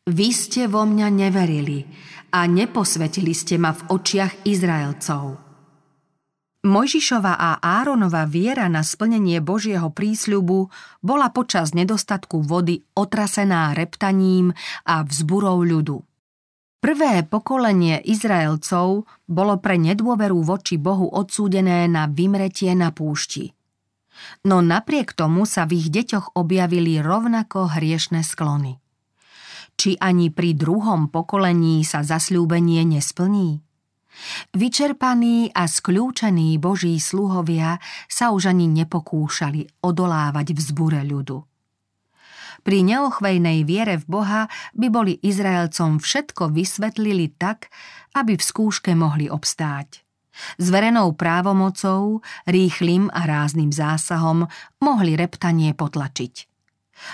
Vy 0.08 0.32
ste 0.32 0.72
vo 0.72 0.88
mňa 0.88 1.12
neverili 1.12 1.84
a 2.32 2.48
neposvetili 2.48 3.36
ste 3.36 3.60
ma 3.60 3.76
v 3.76 3.92
očiach 3.92 4.48
Izraelcov. 4.48 5.36
Mojžišova 6.64 7.36
a 7.36 7.60
Áronova 7.60 8.24
viera 8.24 8.72
na 8.72 8.80
splnenie 8.80 9.44
Božieho 9.44 9.92
prísľubu 9.92 10.72
bola 11.04 11.28
počas 11.28 11.76
nedostatku 11.76 12.40
vody 12.40 12.80
otrasená 12.96 13.76
reptaním 13.76 14.56
a 14.88 15.04
vzburou 15.04 15.60
ľudu. 15.60 16.00
Prvé 16.80 17.28
pokolenie 17.28 18.00
Izraelcov 18.00 19.04
bolo 19.28 19.54
pre 19.60 19.76
nedôveru 19.76 20.40
voči 20.40 20.80
Bohu 20.80 21.04
odsúdené 21.04 21.84
na 21.84 22.08
vymretie 22.08 22.72
na 22.72 22.96
púšti. 22.96 23.52
No 24.48 24.64
napriek 24.64 25.12
tomu 25.12 25.44
sa 25.44 25.68
v 25.68 25.84
ich 25.84 25.92
deťoch 25.92 26.32
objavili 26.32 26.96
rovnako 26.96 27.76
hriešne 27.76 28.24
sklony. 28.24 28.80
Či 29.78 29.94
ani 30.02 30.34
pri 30.34 30.58
druhom 30.58 31.06
pokolení 31.06 31.86
sa 31.86 32.02
zasľúbenie 32.02 32.82
nesplní? 32.82 33.62
Vyčerpaní 34.50 35.54
a 35.54 35.70
skľúčení 35.70 36.58
boží 36.58 36.98
sluhovia 36.98 37.78
sa 38.10 38.34
už 38.34 38.50
ani 38.50 38.66
nepokúšali 38.66 39.86
odolávať 39.86 40.58
vzbure 40.58 41.06
ľudu. 41.06 41.38
Pri 42.66 42.82
neochvejnej 42.82 43.62
viere 43.62 44.02
v 44.02 44.18
Boha 44.18 44.42
by 44.74 44.86
boli 44.90 45.14
Izraelcom 45.22 46.02
všetko 46.02 46.50
vysvetlili 46.50 47.38
tak, 47.38 47.70
aby 48.18 48.34
v 48.34 48.42
skúške 48.42 48.98
mohli 48.98 49.30
obstáť. 49.30 50.02
S 50.58 50.66
verenou 50.70 51.14
právomocou, 51.14 52.18
rýchlým 52.50 53.14
a 53.14 53.30
rázným 53.30 53.70
zásahom 53.70 54.50
mohli 54.82 55.14
reptanie 55.14 55.70
potlačiť. 55.70 56.47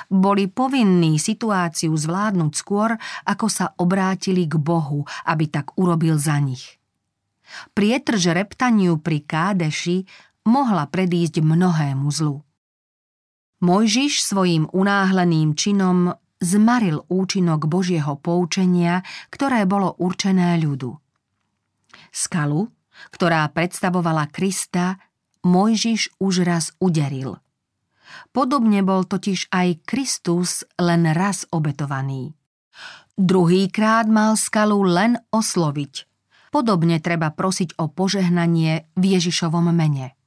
Boli 0.09 0.49
povinní 0.49 1.21
situáciu 1.21 1.93
zvládnuť 1.95 2.53
skôr, 2.57 2.97
ako 3.29 3.47
sa 3.49 3.73
obrátili 3.77 4.49
k 4.49 4.57
Bohu, 4.57 5.05
aby 5.29 5.49
tak 5.49 5.77
urobil 5.77 6.17
za 6.17 6.41
nich. 6.41 6.81
Prietrž 7.77 8.33
reptaniu 8.33 8.99
pri 8.99 9.21
Kádeši 9.23 10.09
mohla 10.49 10.89
predísť 10.89 11.45
mnohému 11.45 12.09
zlu. 12.09 12.41
Mojžiš 13.65 14.25
svojim 14.25 14.69
unáhleným 14.73 15.57
činom 15.57 16.13
zmaril 16.45 17.09
účinok 17.09 17.65
Božieho 17.65 18.21
poučenia, 18.21 19.01
ktoré 19.33 19.65
bolo 19.65 19.97
určené 19.97 20.61
ľudu. 20.61 20.93
Skalu, 22.13 22.69
ktorá 23.09 23.49
predstavovala 23.49 24.29
Krista, 24.29 25.01
Mojžiš 25.45 26.21
už 26.21 26.45
raz 26.45 26.73
uderil. 26.81 27.41
Podobne 28.35 28.83
bol 28.83 29.07
totiž 29.07 29.53
aj 29.55 29.87
Kristus 29.87 30.67
len 30.81 31.07
raz 31.15 31.47
obetovaný. 31.51 32.35
Druhýkrát 33.15 34.11
mal 34.11 34.35
skalu 34.35 34.83
len 34.83 35.23
osloviť. 35.31 36.11
Podobne 36.51 36.99
treba 36.99 37.31
prosiť 37.31 37.79
o 37.79 37.91
požehnanie 37.91 38.91
v 38.99 39.05
Ježišovom 39.19 39.71
mene. 39.71 40.19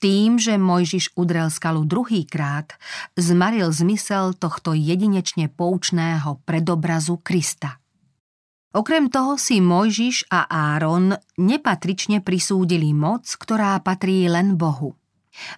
Tým, 0.00 0.40
že 0.40 0.56
Mojžiš 0.56 1.16
udrel 1.16 1.52
skalu 1.52 1.84
druhýkrát, 1.84 2.76
zmaril 3.16 3.68
zmysel 3.68 4.32
tohto 4.32 4.72
jedinečne 4.72 5.52
poučného 5.52 6.40
predobrazu 6.48 7.20
Krista. 7.20 7.76
Okrem 8.70 9.10
toho 9.10 9.34
si 9.34 9.58
Mojžiš 9.58 10.30
a 10.30 10.46
Áron 10.46 11.12
nepatrične 11.36 12.22
prisúdili 12.22 12.94
moc, 12.94 13.26
ktorá 13.26 13.74
patrí 13.82 14.30
len 14.30 14.54
Bohu. 14.54 14.99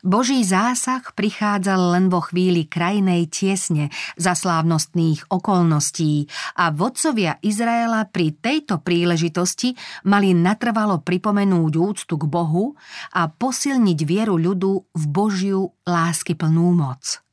Boží 0.04 0.44
zásah 0.44 1.00
prichádzal 1.16 1.96
len 1.96 2.06
vo 2.12 2.20
chvíli 2.20 2.68
krajnej 2.68 3.28
tiesne 3.32 3.88
za 4.20 4.36
slávnostných 4.36 5.32
okolností 5.32 6.28
a 6.60 6.68
vodcovia 6.68 7.40
Izraela 7.40 8.04
pri 8.04 8.36
tejto 8.36 8.84
príležitosti 8.84 9.72
mali 10.04 10.36
natrvalo 10.36 11.00
pripomenúť 11.00 11.72
úctu 11.76 12.14
k 12.20 12.24
Bohu 12.28 12.76
a 13.16 13.32
posilniť 13.32 13.98
vieru 14.04 14.36
ľudu 14.36 14.72
v 14.92 15.04
Božiu 15.08 15.72
láskyplnú 15.88 16.76
moc. 16.76 17.24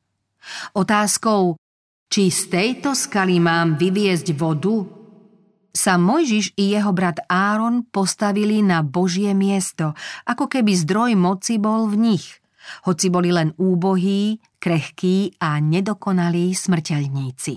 Otázkou, 0.72 1.60
či 2.10 2.32
z 2.32 2.40
tejto 2.50 2.96
skaly 2.96 3.38
mám 3.38 3.76
vyviezť 3.76 4.32
vodu, 4.34 4.99
sa 5.70 5.96
Mojžiš 5.96 6.58
i 6.58 6.74
jeho 6.74 6.90
brat 6.90 7.22
Áron 7.30 7.86
postavili 7.86 8.60
na 8.60 8.82
Božie 8.82 9.32
miesto, 9.32 9.94
ako 10.26 10.50
keby 10.50 10.74
zdroj 10.74 11.14
moci 11.14 11.56
bol 11.56 11.86
v 11.90 11.96
nich 12.14 12.40
hoci 12.86 13.10
boli 13.10 13.32
len 13.32 13.52
úbohí, 13.56 14.38
krehkí 14.60 15.40
a 15.40 15.58
nedokonalí 15.58 16.52
smrteľníci. 16.52 17.54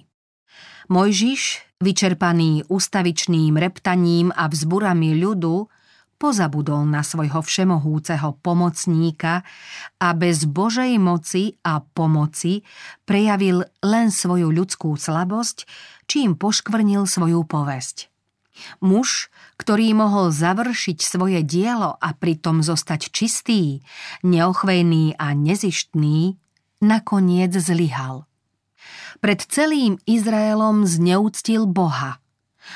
Mojžiš, 0.92 1.42
vyčerpaný 1.80 2.68
ustavičným 2.68 3.56
reptaním 3.56 4.32
a 4.36 4.48
vzburami 4.52 5.16
ľudu, 5.16 5.68
pozabudol 6.18 6.88
na 6.88 7.04
svojho 7.04 7.44
všemohúceho 7.44 8.40
pomocníka 8.40 9.44
a 10.00 10.08
bez 10.16 10.48
Božej 10.48 10.96
moci 10.98 11.60
a 11.66 11.84
pomoci 11.84 12.64
prejavil 13.04 13.68
len 13.84 14.08
svoju 14.10 14.50
ľudskú 14.50 14.96
slabosť, 14.96 15.68
čím 16.08 16.40
poškvrnil 16.40 17.06
svoju 17.06 17.44
povesť. 17.44 18.14
Muž, 18.86 19.34
ktorý 19.58 19.98
mohol 19.98 20.30
završiť 20.30 20.98
svoje 21.02 21.42
dielo 21.42 21.98
a 21.98 22.14
pritom 22.14 22.62
zostať 22.62 23.10
čistý, 23.10 23.82
neochvejný 24.22 25.18
a 25.18 25.34
nezištný, 25.34 26.38
nakoniec 26.84 27.52
zlyhal. 27.58 28.30
Pred 29.24 29.40
celým 29.50 29.98
Izraelom 30.06 30.86
zneúctil 30.86 31.66
Boha, 31.66 32.20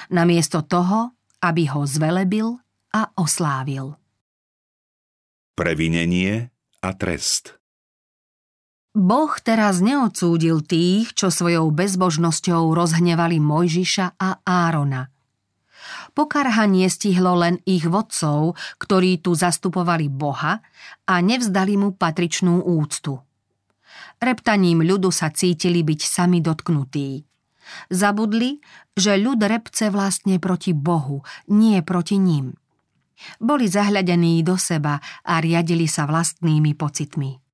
namiesto 0.10 0.63
toho, 0.63 1.13
aby 1.43 1.69
ho 1.69 1.86
zvelebil 1.86 2.58
a 2.93 3.12
oslávil. 3.15 3.95
Previnenie 5.58 6.54
a 6.86 6.89
trest 6.93 7.58
Boh 8.97 9.34
teraz 9.41 9.78
neodsúdil 9.82 10.65
tých, 10.65 11.13
čo 11.13 11.30
svojou 11.30 11.69
bezbožnosťou 11.69 12.73
rozhnevali 12.73 13.38
Mojžiša 13.38 14.17
a 14.17 14.41
Árona– 14.41 15.10
Pokarhanie 16.17 16.89
stihlo 16.89 17.38
len 17.38 17.62
ich 17.62 17.86
vodcov, 17.86 18.58
ktorí 18.82 19.21
tu 19.21 19.38
zastupovali 19.38 20.10
Boha 20.10 20.65
a 21.06 21.13
nevzdali 21.21 21.78
mu 21.78 21.93
patričnú 21.93 22.65
úctu. 22.65 23.21
Reptaním 24.17 24.82
ľudu 24.82 25.13
sa 25.13 25.30
cítili 25.30 25.86
byť 25.86 26.02
sami 26.02 26.41
dotknutí. 26.41 27.21
Zabudli, 27.93 28.58
že 28.97 29.19
ľud 29.19 29.38
repce 29.45 29.93
vlastne 29.93 30.41
proti 30.41 30.73
Bohu, 30.73 31.21
nie 31.54 31.78
proti 31.86 32.17
ním. 32.17 32.58
Boli 33.41 33.65
zahľadení 33.65 34.41
do 34.45 34.58
seba 34.58 35.01
a 35.25 35.41
riadili 35.41 35.89
sa 35.89 36.06
vlastnými 36.06 36.73
pocitmi. 36.77 37.47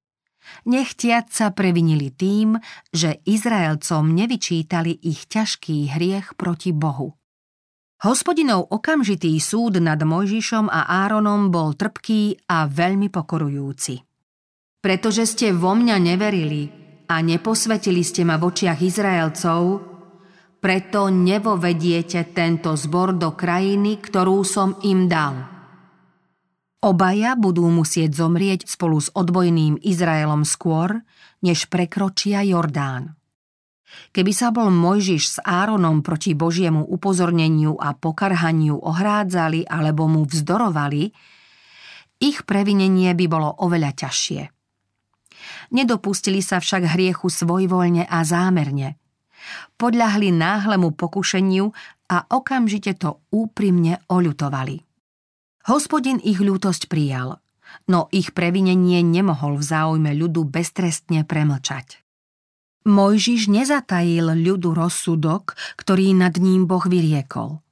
Nechtiac 0.67 1.32
sa 1.32 1.56
previnili 1.56 2.12
tým, 2.12 2.60
že 2.91 3.23
Izraelcom 3.23 4.12
nevyčítali 4.12 5.08
ich 5.08 5.28
ťažký 5.32 5.95
hriech 5.95 6.36
proti 6.36 6.76
Bohu. 6.76 7.15
Hospodinov 8.04 8.67
okamžitý 8.67 9.39
súd 9.39 9.80
nad 9.80 9.95
Mojžišom 9.95 10.67
a 10.67 11.08
Áronom 11.08 11.47
bol 11.47 11.71
trpký 11.71 12.52
a 12.52 12.67
veľmi 12.67 13.08
pokorujúci. 13.08 14.04
Pretože 14.84 15.23
ste 15.23 15.56
vo 15.56 15.71
mňa 15.71 15.95
neverili 16.04 16.67
a 17.08 17.23
neposvetili 17.23 18.04
ste 18.04 18.28
ma 18.28 18.36
v 18.36 18.52
očiach 18.52 18.80
Izraelcov, 18.84 19.62
preto 20.60 21.08
nevovediete 21.08 22.36
tento 22.36 22.76
zbor 22.76 23.15
do 23.15 23.32
krajiny, 23.36 24.04
ktorú 24.04 24.43
som 24.43 24.76
im 24.84 25.08
dal. 25.08 25.53
Obaja 26.84 27.39
budú 27.39 27.63
musieť 27.72 28.12
zomrieť 28.12 28.67
spolu 28.67 29.00
s 29.00 29.08
odbojným 29.15 29.80
Izraelom 29.80 30.43
skôr, 30.43 31.00
než 31.39 31.72
prekročia 31.72 32.43
Jordán. 32.43 33.15
Keby 34.12 34.32
sa 34.36 34.52
bol 34.52 34.67
Mojžiš 34.67 35.24
s 35.24 35.38
Áronom 35.39 36.04
proti 36.04 36.36
Božiemu 36.36 36.84
upozorneniu 36.84 37.80
a 37.80 37.96
pokarhaniu 37.96 38.84
ohrádzali 38.84 39.63
alebo 39.63 40.12
mu 40.12 40.28
vzdorovali, 40.28 41.08
ich 42.19 42.43
previnenie 42.43 43.15
by 43.15 43.26
bolo 43.32 43.48
oveľa 43.63 44.04
ťažšie. 44.04 44.41
Nedopustili 45.72 46.43
sa 46.43 46.60
však 46.60 47.00
hriechu 47.00 47.32
svojvoľne 47.32 48.12
a 48.12 48.19
zámerne. 48.28 49.00
Podľahli 49.80 50.36
náhlemu 50.36 50.91
pokušeniu 51.00 51.65
a 52.12 52.17
okamžite 52.28 53.00
to 53.00 53.24
úprimne 53.32 54.04
oľutovali. 54.12 54.93
Hospodin 55.63 56.19
ich 56.19 56.43
ľútosť 56.43 56.91
prijal, 56.91 57.39
no 57.88 58.12
ich 58.12 58.36
previnenie 58.36 58.99
nemohol 58.99 59.56
v 59.56 59.63
záujme 59.63 60.12
ľudu 60.12 60.43
beztrestne 60.43 61.23
premlčať. 61.23 62.04
Mojžiš 62.84 63.47
nezatajil 63.47 64.43
ľudu 64.43 64.76
rozsudok, 64.76 65.56
ktorý 65.80 66.12
nad 66.19 66.36
ním 66.36 66.67
Boh 66.67 66.84
vyriekol. 66.84 67.63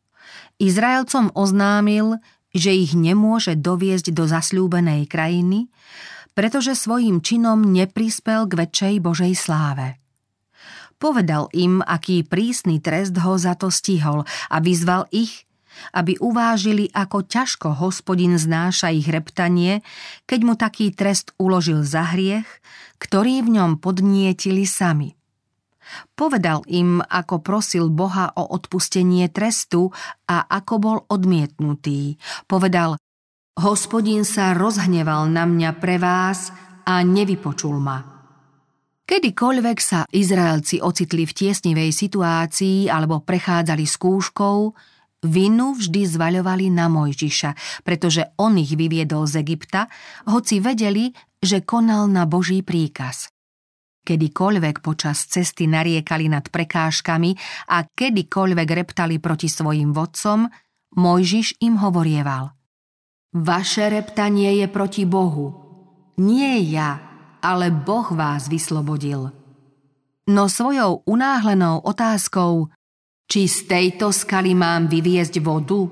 Izraelcom 0.56 1.36
oznámil, 1.36 2.23
že 2.56 2.71
ich 2.71 2.95
nemôže 2.95 3.60
doviesť 3.60 4.15
do 4.15 4.23
zasľúbenej 4.23 5.12
krajiny, 5.12 5.67
pretože 6.32 6.80
svojim 6.80 7.19
činom 7.19 7.60
neprispel 7.60 8.47
k 8.47 8.56
väčšej 8.56 8.95
Božej 9.04 9.34
sláve. 9.36 9.99
Povedal 10.95 11.51
im, 11.51 11.84
aký 11.84 12.23
prísny 12.23 12.80
trest 12.80 13.19
ho 13.19 13.36
za 13.36 13.60
to 13.60 13.67
stihol 13.67 14.23
a 14.47 14.58
vyzval 14.63 15.12
ich, 15.12 15.43
aby 15.92 16.20
uvážili, 16.22 16.88
ako 16.92 17.26
ťažko 17.26 17.78
hospodin 17.80 18.38
znáša 18.38 18.92
ich 18.94 19.08
reptanie, 19.08 19.84
keď 20.26 20.40
mu 20.44 20.54
taký 20.56 20.92
trest 20.94 21.36
uložil 21.42 21.82
za 21.84 22.14
hriech, 22.14 22.48
ktorý 23.02 23.42
v 23.42 23.60
ňom 23.60 23.72
podnietili 23.82 24.64
sami. 24.70 25.18
Povedal 26.16 26.64
im, 26.72 27.04
ako 27.04 27.44
prosil 27.44 27.92
Boha 27.92 28.32
o 28.38 28.48
odpustenie 28.54 29.28
trestu 29.28 29.92
a 30.30 30.46
ako 30.48 30.74
bol 30.80 30.98
odmietnutý. 31.10 32.16
Povedal, 32.48 32.96
hospodin 33.60 34.24
sa 34.24 34.56
rozhneval 34.56 35.28
na 35.28 35.44
mňa 35.44 35.72
pre 35.82 36.00
vás 36.00 36.54
a 36.88 37.04
nevypočul 37.04 37.76
ma. 37.82 38.00
Kedykoľvek 39.04 39.78
sa 39.84 40.08
Izraelci 40.08 40.80
ocitli 40.80 41.28
v 41.28 41.36
tiesnivej 41.36 41.92
situácii 41.92 42.88
alebo 42.88 43.20
prechádzali 43.20 43.84
skúškou, 43.84 44.72
vinu 45.22 45.78
vždy 45.78 46.06
zvaľovali 46.06 46.74
na 46.74 46.90
Mojžiša, 46.90 47.84
pretože 47.86 48.34
on 48.42 48.58
ich 48.58 48.74
vyviedol 48.74 49.30
z 49.30 49.46
Egypta, 49.46 49.88
hoci 50.30 50.58
vedeli, 50.62 51.14
že 51.42 51.66
konal 51.66 52.10
na 52.10 52.26
Boží 52.26 52.62
príkaz. 52.62 53.30
Kedykoľvek 54.02 54.82
počas 54.82 55.30
cesty 55.30 55.70
nariekali 55.70 56.26
nad 56.26 56.50
prekážkami 56.50 57.38
a 57.70 57.86
kedykoľvek 57.86 58.68
reptali 58.74 59.22
proti 59.22 59.46
svojim 59.46 59.94
vodcom, 59.94 60.50
Mojžiš 60.98 61.62
im 61.62 61.78
hovorieval. 61.78 62.52
Vaše 63.32 63.88
reptanie 63.88 64.60
je 64.60 64.68
proti 64.68 65.08
Bohu. 65.08 65.56
Nie 66.20 66.60
ja, 66.66 67.00
ale 67.40 67.72
Boh 67.72 68.12
vás 68.12 68.52
vyslobodil. 68.52 69.32
No 70.28 70.46
svojou 70.52 71.06
unáhlenou 71.08 71.80
otázkou, 71.82 72.68
či 73.32 73.48
z 73.48 73.63
tejto 73.63 74.12
skaly 74.12 74.52
mám 74.52 74.91
vyviezť 74.91 75.39
vodu, 75.39 75.88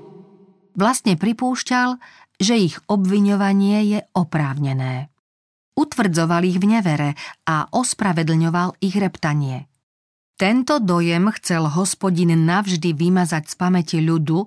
vlastne 0.76 1.16
pripúšťal, 1.16 1.96
že 2.36 2.54
ich 2.60 2.76
obviňovanie 2.84 3.96
je 3.96 4.00
oprávnené. 4.12 5.08
Utvrdzoval 5.72 6.44
ich 6.44 6.60
v 6.60 6.76
nevere 6.76 7.10
a 7.48 7.64
ospravedlňoval 7.72 8.84
ich 8.84 8.92
reptanie. 9.00 9.72
Tento 10.36 10.80
dojem 10.80 11.32
chcel 11.40 11.68
hospodin 11.68 12.32
navždy 12.32 12.92
vymazať 12.92 13.48
z 13.48 13.54
pamäti 13.56 13.98
ľudu 14.04 14.44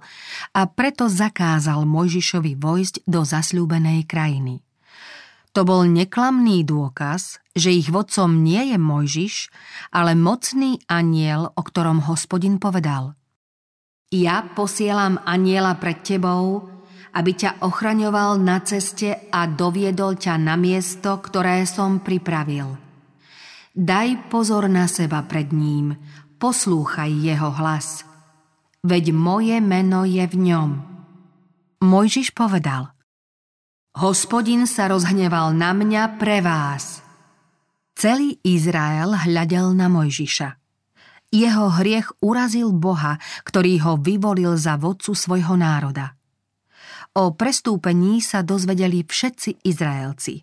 a 0.53 0.61
preto 0.69 1.09
zakázal 1.09 1.85
Mojžišovi 1.89 2.57
vojsť 2.57 3.09
do 3.09 3.25
zasľúbenej 3.25 4.05
krajiny. 4.05 4.61
To 5.53 5.61
bol 5.61 5.85
neklamný 5.85 6.65
dôkaz, 6.65 7.37
že 7.53 7.69
ich 7.69 7.93
vodcom 7.93 8.41
nie 8.41 8.73
je 8.73 8.77
Mojžiš, 8.81 9.35
ale 9.93 10.17
mocný 10.17 10.81
aniel, 10.89 11.53
o 11.53 11.61
ktorom 11.61 12.09
hospodin 12.09 12.57
povedal. 12.57 13.13
Ja 14.09 14.41
posielam 14.41 15.21
aniela 15.21 15.77
pred 15.77 16.01
tebou, 16.01 16.65
aby 17.13 17.37
ťa 17.37 17.61
ochraňoval 17.61 18.41
na 18.41 18.65
ceste 18.65 19.29
a 19.29 19.45
doviedol 19.45 20.17
ťa 20.17 20.41
na 20.41 20.57
miesto, 20.57 21.21
ktoré 21.21 21.69
som 21.69 22.01
pripravil. 22.01 22.73
Daj 23.77 24.33
pozor 24.33 24.65
na 24.65 24.89
seba 24.89 25.21
pred 25.21 25.53
ním, 25.53 25.93
poslúchaj 26.41 27.13
jeho 27.13 27.53
hlas. 27.53 28.01
Veď 28.81 29.13
moje 29.13 29.61
meno 29.61 30.01
je 30.01 30.25
v 30.25 30.35
ňom. 30.49 30.69
Mojžiš 31.85 32.33
povedal– 32.33 32.89
Hospodin 33.93 34.65
sa 34.65 34.89
rozhneval 34.89 35.53
na 35.53 35.69
mňa 35.69 36.17
pre 36.17 36.41
vás. 36.41 37.05
Celý 37.93 38.41
Izrael 38.41 39.13
hľadel 39.13 39.77
na 39.77 39.85
Mojžiša. 39.85 40.49
Jeho 41.29 41.69
hriech 41.77 42.09
urazil 42.17 42.73
Boha, 42.73 43.21
ktorý 43.45 43.77
ho 43.85 43.93
vyvolil 44.01 44.57
za 44.57 44.81
vodcu 44.81 45.13
svojho 45.13 45.53
národa. 45.53 46.17
O 47.13 47.37
prestúpení 47.37 48.17
sa 48.25 48.41
dozvedeli 48.41 49.05
všetci 49.05 49.61
Izraelci. 49.61 50.41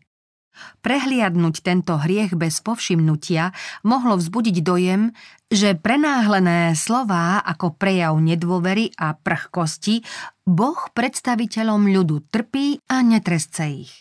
Prehliadnúť 0.80 1.60
tento 1.60 2.00
hriech 2.00 2.32
bez 2.36 2.64
povšimnutia 2.64 3.52
mohlo 3.84 4.16
vzbudiť 4.16 4.56
dojem, 4.64 5.12
že 5.50 5.74
prenáhlené 5.74 6.72
slová 6.78 7.42
ako 7.42 7.74
prejav 7.74 8.14
nedôvery 8.16 8.94
a 8.96 9.18
prchkosti 9.18 10.06
Boh 10.46 10.78
predstaviteľom 10.94 11.90
ľudu 11.90 12.30
trpí 12.30 12.80
a 12.86 13.02
netresce 13.02 13.64
ich. 13.66 13.94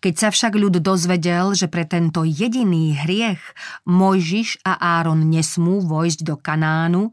Keď 0.00 0.14
sa 0.16 0.28
však 0.32 0.56
ľud 0.56 0.80
dozvedel, 0.80 1.52
že 1.52 1.68
pre 1.68 1.84
tento 1.84 2.24
jediný 2.24 2.96
hriech 2.96 3.40
Mojžiš 3.84 4.64
a 4.64 4.80
Áron 4.98 5.28
nesmú 5.28 5.84
vojsť 5.84 6.20
do 6.24 6.40
Kanánu, 6.40 7.12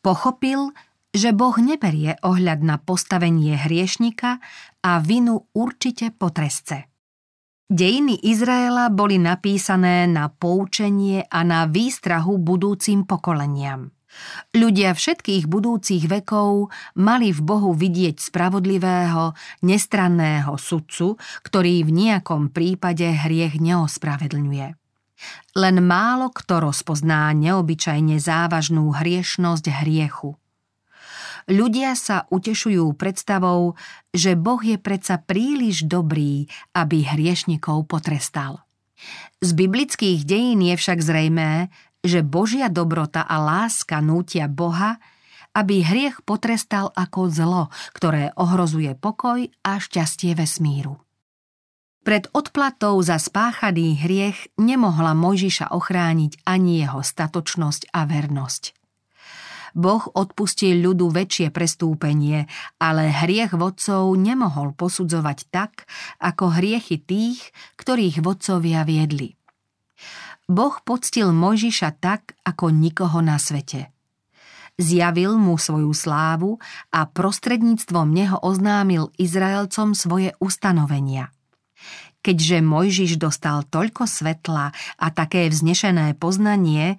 pochopil, 0.00 0.72
že 1.12 1.36
Boh 1.36 1.54
neberie 1.60 2.16
ohľad 2.24 2.64
na 2.64 2.80
postavenie 2.80 3.60
hriešnika 3.60 4.40
a 4.80 4.92
vinu 5.04 5.46
určite 5.52 6.10
potresce. 6.16 6.88
Dejiny 7.64 8.20
Izraela 8.20 8.92
boli 8.92 9.16
napísané 9.16 10.04
na 10.04 10.28
poučenie 10.28 11.24
a 11.24 11.40
na 11.48 11.64
výstrahu 11.64 12.36
budúcim 12.36 13.08
pokoleniam. 13.08 13.88
Ľudia 14.52 14.92
všetkých 14.92 15.48
budúcich 15.48 16.04
vekov 16.04 16.68
mali 17.00 17.32
v 17.32 17.40
Bohu 17.40 17.72
vidieť 17.72 18.20
spravodlivého, 18.20 19.32
nestranného 19.64 20.60
sudcu, 20.60 21.16
ktorý 21.40 21.88
v 21.88 21.90
nejakom 21.90 22.52
prípade 22.52 23.08
hriech 23.08 23.56
neospravedlňuje. 23.56 24.68
Len 25.56 25.76
málo 25.80 26.28
kto 26.36 26.68
rozpozná 26.68 27.32
neobyčajne 27.32 28.20
závažnú 28.20 28.92
hriešnosť 28.92 29.64
hriechu– 29.72 30.36
Ľudia 31.44 31.92
sa 31.92 32.24
utešujú 32.32 32.96
predstavou, 32.96 33.76
že 34.16 34.32
Boh 34.32 34.60
je 34.64 34.80
predsa 34.80 35.20
príliš 35.20 35.84
dobrý, 35.84 36.48
aby 36.72 37.04
hriešnikov 37.04 37.84
potrestal. 37.84 38.64
Z 39.44 39.52
biblických 39.52 40.24
dejín 40.24 40.64
je 40.64 40.74
však 40.80 41.04
zrejmé, 41.04 41.68
že 42.00 42.24
Božia 42.24 42.72
dobrota 42.72 43.24
a 43.24 43.36
láska 43.40 44.00
nútia 44.00 44.48
Boha, 44.48 44.96
aby 45.52 45.84
hriech 45.84 46.24
potrestal 46.24 46.90
ako 46.96 47.28
zlo, 47.28 47.64
ktoré 47.92 48.32
ohrozuje 48.34 48.96
pokoj 48.96 49.44
a 49.62 49.72
šťastie 49.78 50.32
vesmíru. 50.32 50.98
Pred 52.04 52.28
odplatou 52.36 53.00
za 53.00 53.16
spáchaný 53.16 53.96
hriech 53.96 54.52
nemohla 54.60 55.16
Mojžiša 55.16 55.72
ochrániť 55.72 56.44
ani 56.44 56.84
jeho 56.84 57.00
statočnosť 57.00 57.88
a 57.96 58.04
vernosť. 58.04 58.83
Boh 59.74 60.06
odpustil 60.14 60.78
ľudu 60.78 61.10
väčšie 61.10 61.50
prestúpenie, 61.50 62.46
ale 62.78 63.10
hriech 63.10 63.58
vodcov 63.58 64.14
nemohol 64.14 64.70
posudzovať 64.72 65.38
tak, 65.50 65.90
ako 66.22 66.54
hriechy 66.54 67.02
tých, 67.02 67.50
ktorých 67.74 68.22
vodcovia 68.22 68.86
viedli. 68.86 69.34
Boh 70.46 70.78
poctil 70.86 71.34
Mojžiša 71.34 71.90
tak, 71.98 72.38
ako 72.46 72.70
nikoho 72.70 73.18
na 73.18 73.40
svete. 73.40 73.90
Zjavil 74.74 75.38
mu 75.38 75.54
svoju 75.54 75.94
slávu 75.94 76.58
a 76.90 77.06
prostredníctvom 77.06 78.10
neho 78.10 78.38
oznámil 78.42 79.14
Izraelcom 79.18 79.94
svoje 79.94 80.34
ustanovenia. 80.42 81.30
Keďže 82.24 82.64
Mojžiš 82.64 83.12
dostal 83.20 83.62
toľko 83.68 84.08
svetla 84.08 84.74
a 84.98 85.06
také 85.14 85.46
vznešené 85.52 86.16
poznanie, 86.18 86.98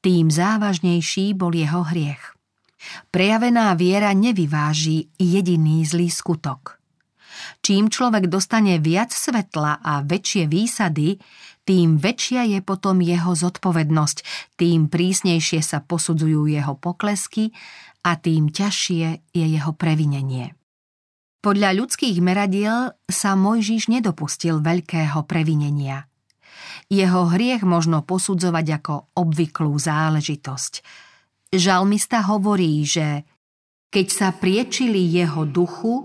tým 0.00 0.30
závažnejší 0.30 1.34
bol 1.34 1.54
jeho 1.54 1.82
hriech. 1.86 2.38
Prejavená 3.10 3.74
viera 3.74 4.14
nevyváži 4.14 5.10
jediný 5.18 5.82
zlý 5.82 6.08
skutok. 6.08 6.78
Čím 7.62 7.90
človek 7.90 8.30
dostane 8.30 8.78
viac 8.78 9.10
svetla 9.10 9.82
a 9.82 10.02
väčšie 10.02 10.46
výsady, 10.46 11.18
tým 11.68 12.00
väčšia 12.00 12.48
je 12.48 12.60
potom 12.64 13.04
jeho 13.04 13.36
zodpovednosť, 13.36 14.18
tým 14.56 14.88
prísnejšie 14.88 15.60
sa 15.60 15.84
posudzujú 15.84 16.48
jeho 16.48 16.74
poklesky 16.80 17.52
a 18.08 18.16
tým 18.16 18.48
ťažšie 18.48 19.36
je 19.36 19.44
jeho 19.44 19.72
previnenie. 19.76 20.56
Podľa 21.38 21.70
ľudských 21.76 22.18
meradiel 22.18 22.96
sa 23.06 23.38
Mojžiš 23.38 23.92
nedopustil 23.92 24.58
veľkého 24.58 25.22
previnenia. 25.28 26.07
Jeho 26.88 27.28
hriech 27.28 27.68
možno 27.68 28.00
posudzovať 28.00 28.66
ako 28.80 28.94
obvyklú 29.12 29.76
záležitosť. 29.76 30.80
Žalmista 31.52 32.24
hovorí, 32.24 32.84
že 32.84 33.28
keď 33.88 34.06
sa 34.08 34.28
priečili 34.32 35.00
jeho 35.08 35.48
duchu, 35.48 36.04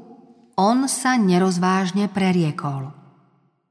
on 0.56 0.88
sa 0.88 1.20
nerozvážne 1.20 2.08
preriekol. 2.08 2.96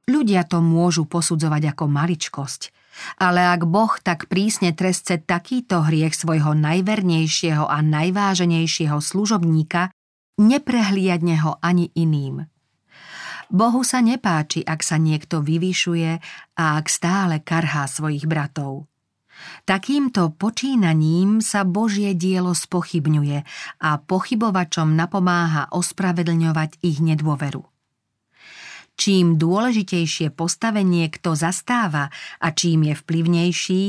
Ľudia 0.05 0.45
to 0.45 0.61
môžu 0.61 1.09
posudzovať 1.09 1.73
ako 1.73 1.85
maličkosť, 1.89 2.75
ale 3.23 3.47
ak 3.49 3.65
Boh 3.65 3.93
tak 4.03 4.29
prísne 4.29 4.77
trestce 4.77 5.17
takýto 5.17 5.81
hriech 5.87 6.13
svojho 6.13 6.53
najvernejšieho 6.59 7.65
a 7.65 7.79
najváženejšieho 7.81 8.99
služobníka, 8.99 9.95
neprehliadne 10.43 11.37
ho 11.41 11.57
ani 11.63 11.89
iným. 11.95 12.52
Bohu 13.51 13.83
sa 13.83 13.99
nepáči, 14.05 14.63
ak 14.63 14.85
sa 14.85 15.01
niekto 15.01 15.43
vyvyšuje 15.43 16.11
a 16.59 16.65
ak 16.79 16.87
stále 16.87 17.43
karhá 17.43 17.91
svojich 17.91 18.29
bratov. 18.29 18.87
Takýmto 19.67 20.39
počínaním 20.39 21.43
sa 21.43 21.67
Božie 21.67 22.15
dielo 22.15 22.55
spochybňuje 22.55 23.43
a 23.83 23.91
pochybovačom 23.99 24.95
napomáha 24.95 25.67
ospravedlňovať 25.75 26.79
ich 26.87 27.03
nedôveru. 27.03 27.67
Čím 28.93 29.41
dôležitejšie 29.41 30.31
postavenie 30.37 31.09
kto 31.11 31.35
zastáva 31.35 32.13
a 32.39 32.49
čím 32.53 32.93
je 32.93 32.95
vplyvnejší, 32.95 33.85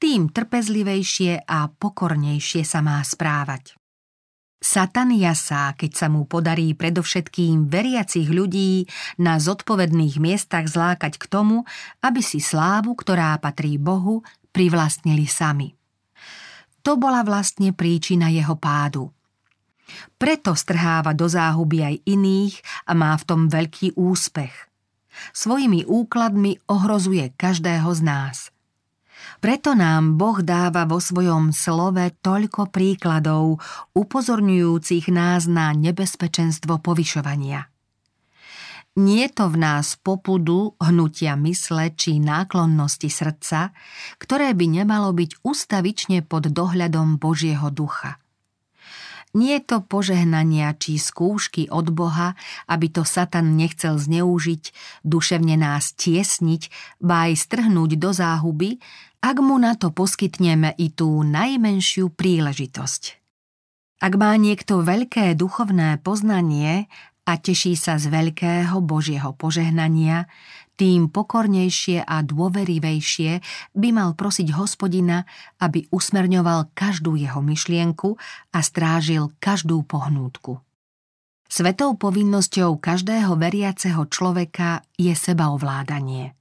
tým 0.00 0.32
trpezlivejšie 0.32 1.48
a 1.48 1.70
pokornejšie 1.70 2.66
sa 2.66 2.84
má 2.84 3.00
správať. 3.00 3.79
Satan 4.60 5.16
jasá, 5.16 5.72
keď 5.72 5.92
sa 5.96 6.06
mu 6.12 6.28
podarí 6.28 6.76
predovšetkým 6.76 7.72
veriacich 7.72 8.28
ľudí 8.28 8.84
na 9.16 9.40
zodpovedných 9.40 10.20
miestach 10.20 10.68
zlákať 10.68 11.16
k 11.16 11.24
tomu, 11.32 11.64
aby 12.04 12.20
si 12.20 12.44
slávu, 12.44 12.92
ktorá 12.92 13.40
patrí 13.40 13.80
Bohu, 13.80 14.20
privlastnili 14.52 15.24
sami. 15.24 15.72
To 16.84 17.00
bola 17.00 17.24
vlastne 17.24 17.72
príčina 17.72 18.28
jeho 18.28 18.52
pádu. 18.60 19.08
Preto 20.20 20.52
strháva 20.52 21.16
do 21.16 21.24
záhuby 21.24 21.80
aj 21.80 21.96
iných 22.04 22.60
a 22.84 22.92
má 22.92 23.16
v 23.16 23.24
tom 23.24 23.40
veľký 23.48 23.96
úspech. 23.96 24.52
Svojimi 25.32 25.88
úkladmi 25.88 26.60
ohrozuje 26.68 27.32
každého 27.32 27.88
z 27.96 28.00
nás– 28.04 28.36
preto 29.40 29.72
nám 29.72 30.20
Boh 30.20 30.44
dáva 30.44 30.84
vo 30.84 31.00
svojom 31.00 31.56
slove 31.56 32.12
toľko 32.20 32.68
príkladov, 32.68 33.58
upozorňujúcich 33.96 35.08
nás 35.08 35.48
na 35.48 35.72
nebezpečenstvo 35.72 36.76
povyšovania. 36.84 37.66
Nie 39.00 39.32
to 39.32 39.48
v 39.48 39.56
nás 39.56 39.96
popudu, 39.96 40.76
hnutia 40.76 41.38
mysle 41.40 41.94
či 41.96 42.20
náklonnosti 42.20 43.08
srdca, 43.08 43.72
ktoré 44.20 44.52
by 44.52 44.66
nemalo 44.82 45.16
byť 45.16 45.40
ustavične 45.40 46.20
pod 46.20 46.52
dohľadom 46.52 47.16
Božieho 47.16 47.72
ducha. 47.72 48.20
Nie 49.30 49.62
to 49.62 49.78
požehnania 49.78 50.74
či 50.74 50.98
skúšky 50.98 51.70
od 51.70 51.94
Boha, 51.94 52.34
aby 52.66 52.90
to 52.90 53.06
Satan 53.06 53.54
nechcel 53.54 53.94
zneužiť, 53.94 54.74
duševne 55.06 55.54
nás 55.54 55.94
tiesniť, 55.94 56.66
ba 56.98 57.30
aj 57.30 57.46
strhnúť 57.46 57.94
do 57.94 58.10
záhuby, 58.10 58.82
ak 59.20 59.36
mu 59.44 59.60
na 59.60 59.76
to 59.76 59.92
poskytneme 59.92 60.72
i 60.80 60.88
tú 60.92 61.20
najmenšiu 61.20 62.12
príležitosť. 62.16 63.02
Ak 64.00 64.16
má 64.16 64.32
niekto 64.40 64.80
veľké 64.80 65.36
duchovné 65.36 66.00
poznanie 66.00 66.88
a 67.28 67.36
teší 67.36 67.76
sa 67.76 68.00
z 68.00 68.08
veľkého 68.08 68.80
Božieho 68.80 69.36
požehnania, 69.36 70.24
tým 70.80 71.12
pokornejšie 71.12 72.00
a 72.08 72.24
dôverivejšie 72.24 73.44
by 73.76 73.88
mal 73.92 74.16
prosiť 74.16 74.56
hospodina, 74.56 75.28
aby 75.60 75.84
usmerňoval 75.92 76.72
každú 76.72 77.20
jeho 77.20 77.44
myšlienku 77.44 78.16
a 78.56 78.58
strážil 78.64 79.36
každú 79.36 79.84
pohnútku. 79.84 80.64
Svetou 81.44 81.92
povinnosťou 82.00 82.80
každého 82.80 83.36
veriaceho 83.36 84.08
človeka 84.08 84.80
je 84.96 85.12
sebaovládanie. 85.12 86.39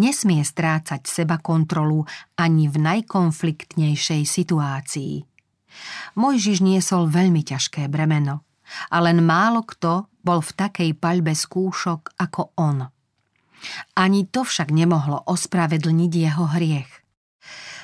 Nesmie 0.00 0.40
strácať 0.42 1.04
seba 1.04 1.38
kontrolu 1.38 2.08
ani 2.36 2.68
v 2.68 2.76
najkonfliktnejšej 2.80 4.22
situácii. 4.24 5.14
Mojžiš 6.16 6.58
niesol 6.60 7.08
veľmi 7.08 7.44
ťažké 7.44 7.88
bremeno 7.88 8.44
a 8.92 8.96
len 9.04 9.24
málo 9.24 9.64
kto 9.64 10.08
bol 10.20 10.40
v 10.40 10.52
takej 10.52 10.90
paľbe 10.96 11.32
skúšok 11.36 12.16
ako 12.16 12.52
on– 12.56 12.84
ani 13.94 14.26
to 14.26 14.42
však 14.42 14.74
nemohlo 14.74 15.22
ospravedlniť 15.26 16.12
jeho 16.12 16.46
hriech. 16.50 16.90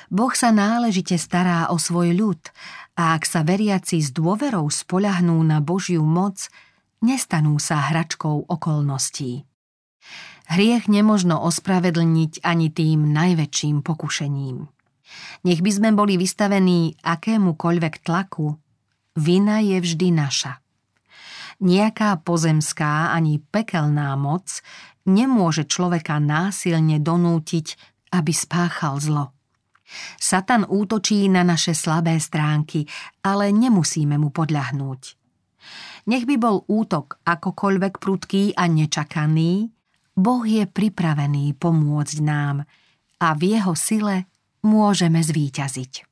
Boh 0.09 0.33
sa 0.33 0.49
náležite 0.49 1.15
stará 1.21 1.69
o 1.69 1.77
svoj 1.77 2.17
ľud 2.17 2.41
a 2.97 3.13
ak 3.13 3.23
sa 3.29 3.45
veriaci 3.45 4.01
s 4.01 4.09
dôverou 4.09 4.65
spoľahnú 4.67 5.37
na 5.45 5.61
Božiu 5.61 6.01
moc, 6.01 6.49
nestanú 7.05 7.61
sa 7.61 7.93
hračkou 7.93 8.49
okolností. 8.49 9.45
Hriech 10.49 10.89
nemožno 10.89 11.37
ospravedlniť 11.45 12.41
ani 12.41 12.73
tým 12.73 13.13
najväčším 13.13 13.85
pokušením. 13.85 14.65
Nech 15.45 15.61
by 15.61 15.71
sme 15.71 15.89
boli 15.93 16.17
vystavení 16.17 16.97
akémukoľvek 17.05 18.01
tlaku, 18.01 18.57
vina 19.13 19.61
je 19.61 19.77
vždy 19.77 20.09
naša. 20.09 20.57
Nejaká 21.59 22.25
pozemská 22.25 23.13
ani 23.13 23.37
pekelná 23.37 24.17
moc 24.17 24.63
nemôže 25.05 25.69
človeka 25.69 26.17
násilne 26.17 26.97
donútiť, 26.97 27.67
aby 28.15 28.31
spáchal 28.33 28.97
zlo. 28.97 29.25
Satan 30.17 30.65
útočí 30.69 31.29
na 31.29 31.41
naše 31.45 31.73
slabé 31.73 32.17
stránky, 32.21 32.85
ale 33.25 33.49
nemusíme 33.53 34.17
mu 34.17 34.29
podľahnúť. 34.29 35.01
Nech 36.09 36.25
by 36.25 36.35
bol 36.41 36.65
útok 36.65 37.21
akokoľvek 37.25 37.93
prudký 38.01 38.43
a 38.57 38.65
nečakaný, 38.65 39.69
Boh 40.19 40.43
je 40.43 40.67
pripravený 40.67 41.55
pomôcť 41.55 42.17
nám 42.19 42.67
a 43.23 43.27
v 43.39 43.55
jeho 43.55 43.71
sile 43.71 44.27
môžeme 44.67 45.23
zvíťaziť. 45.23 46.08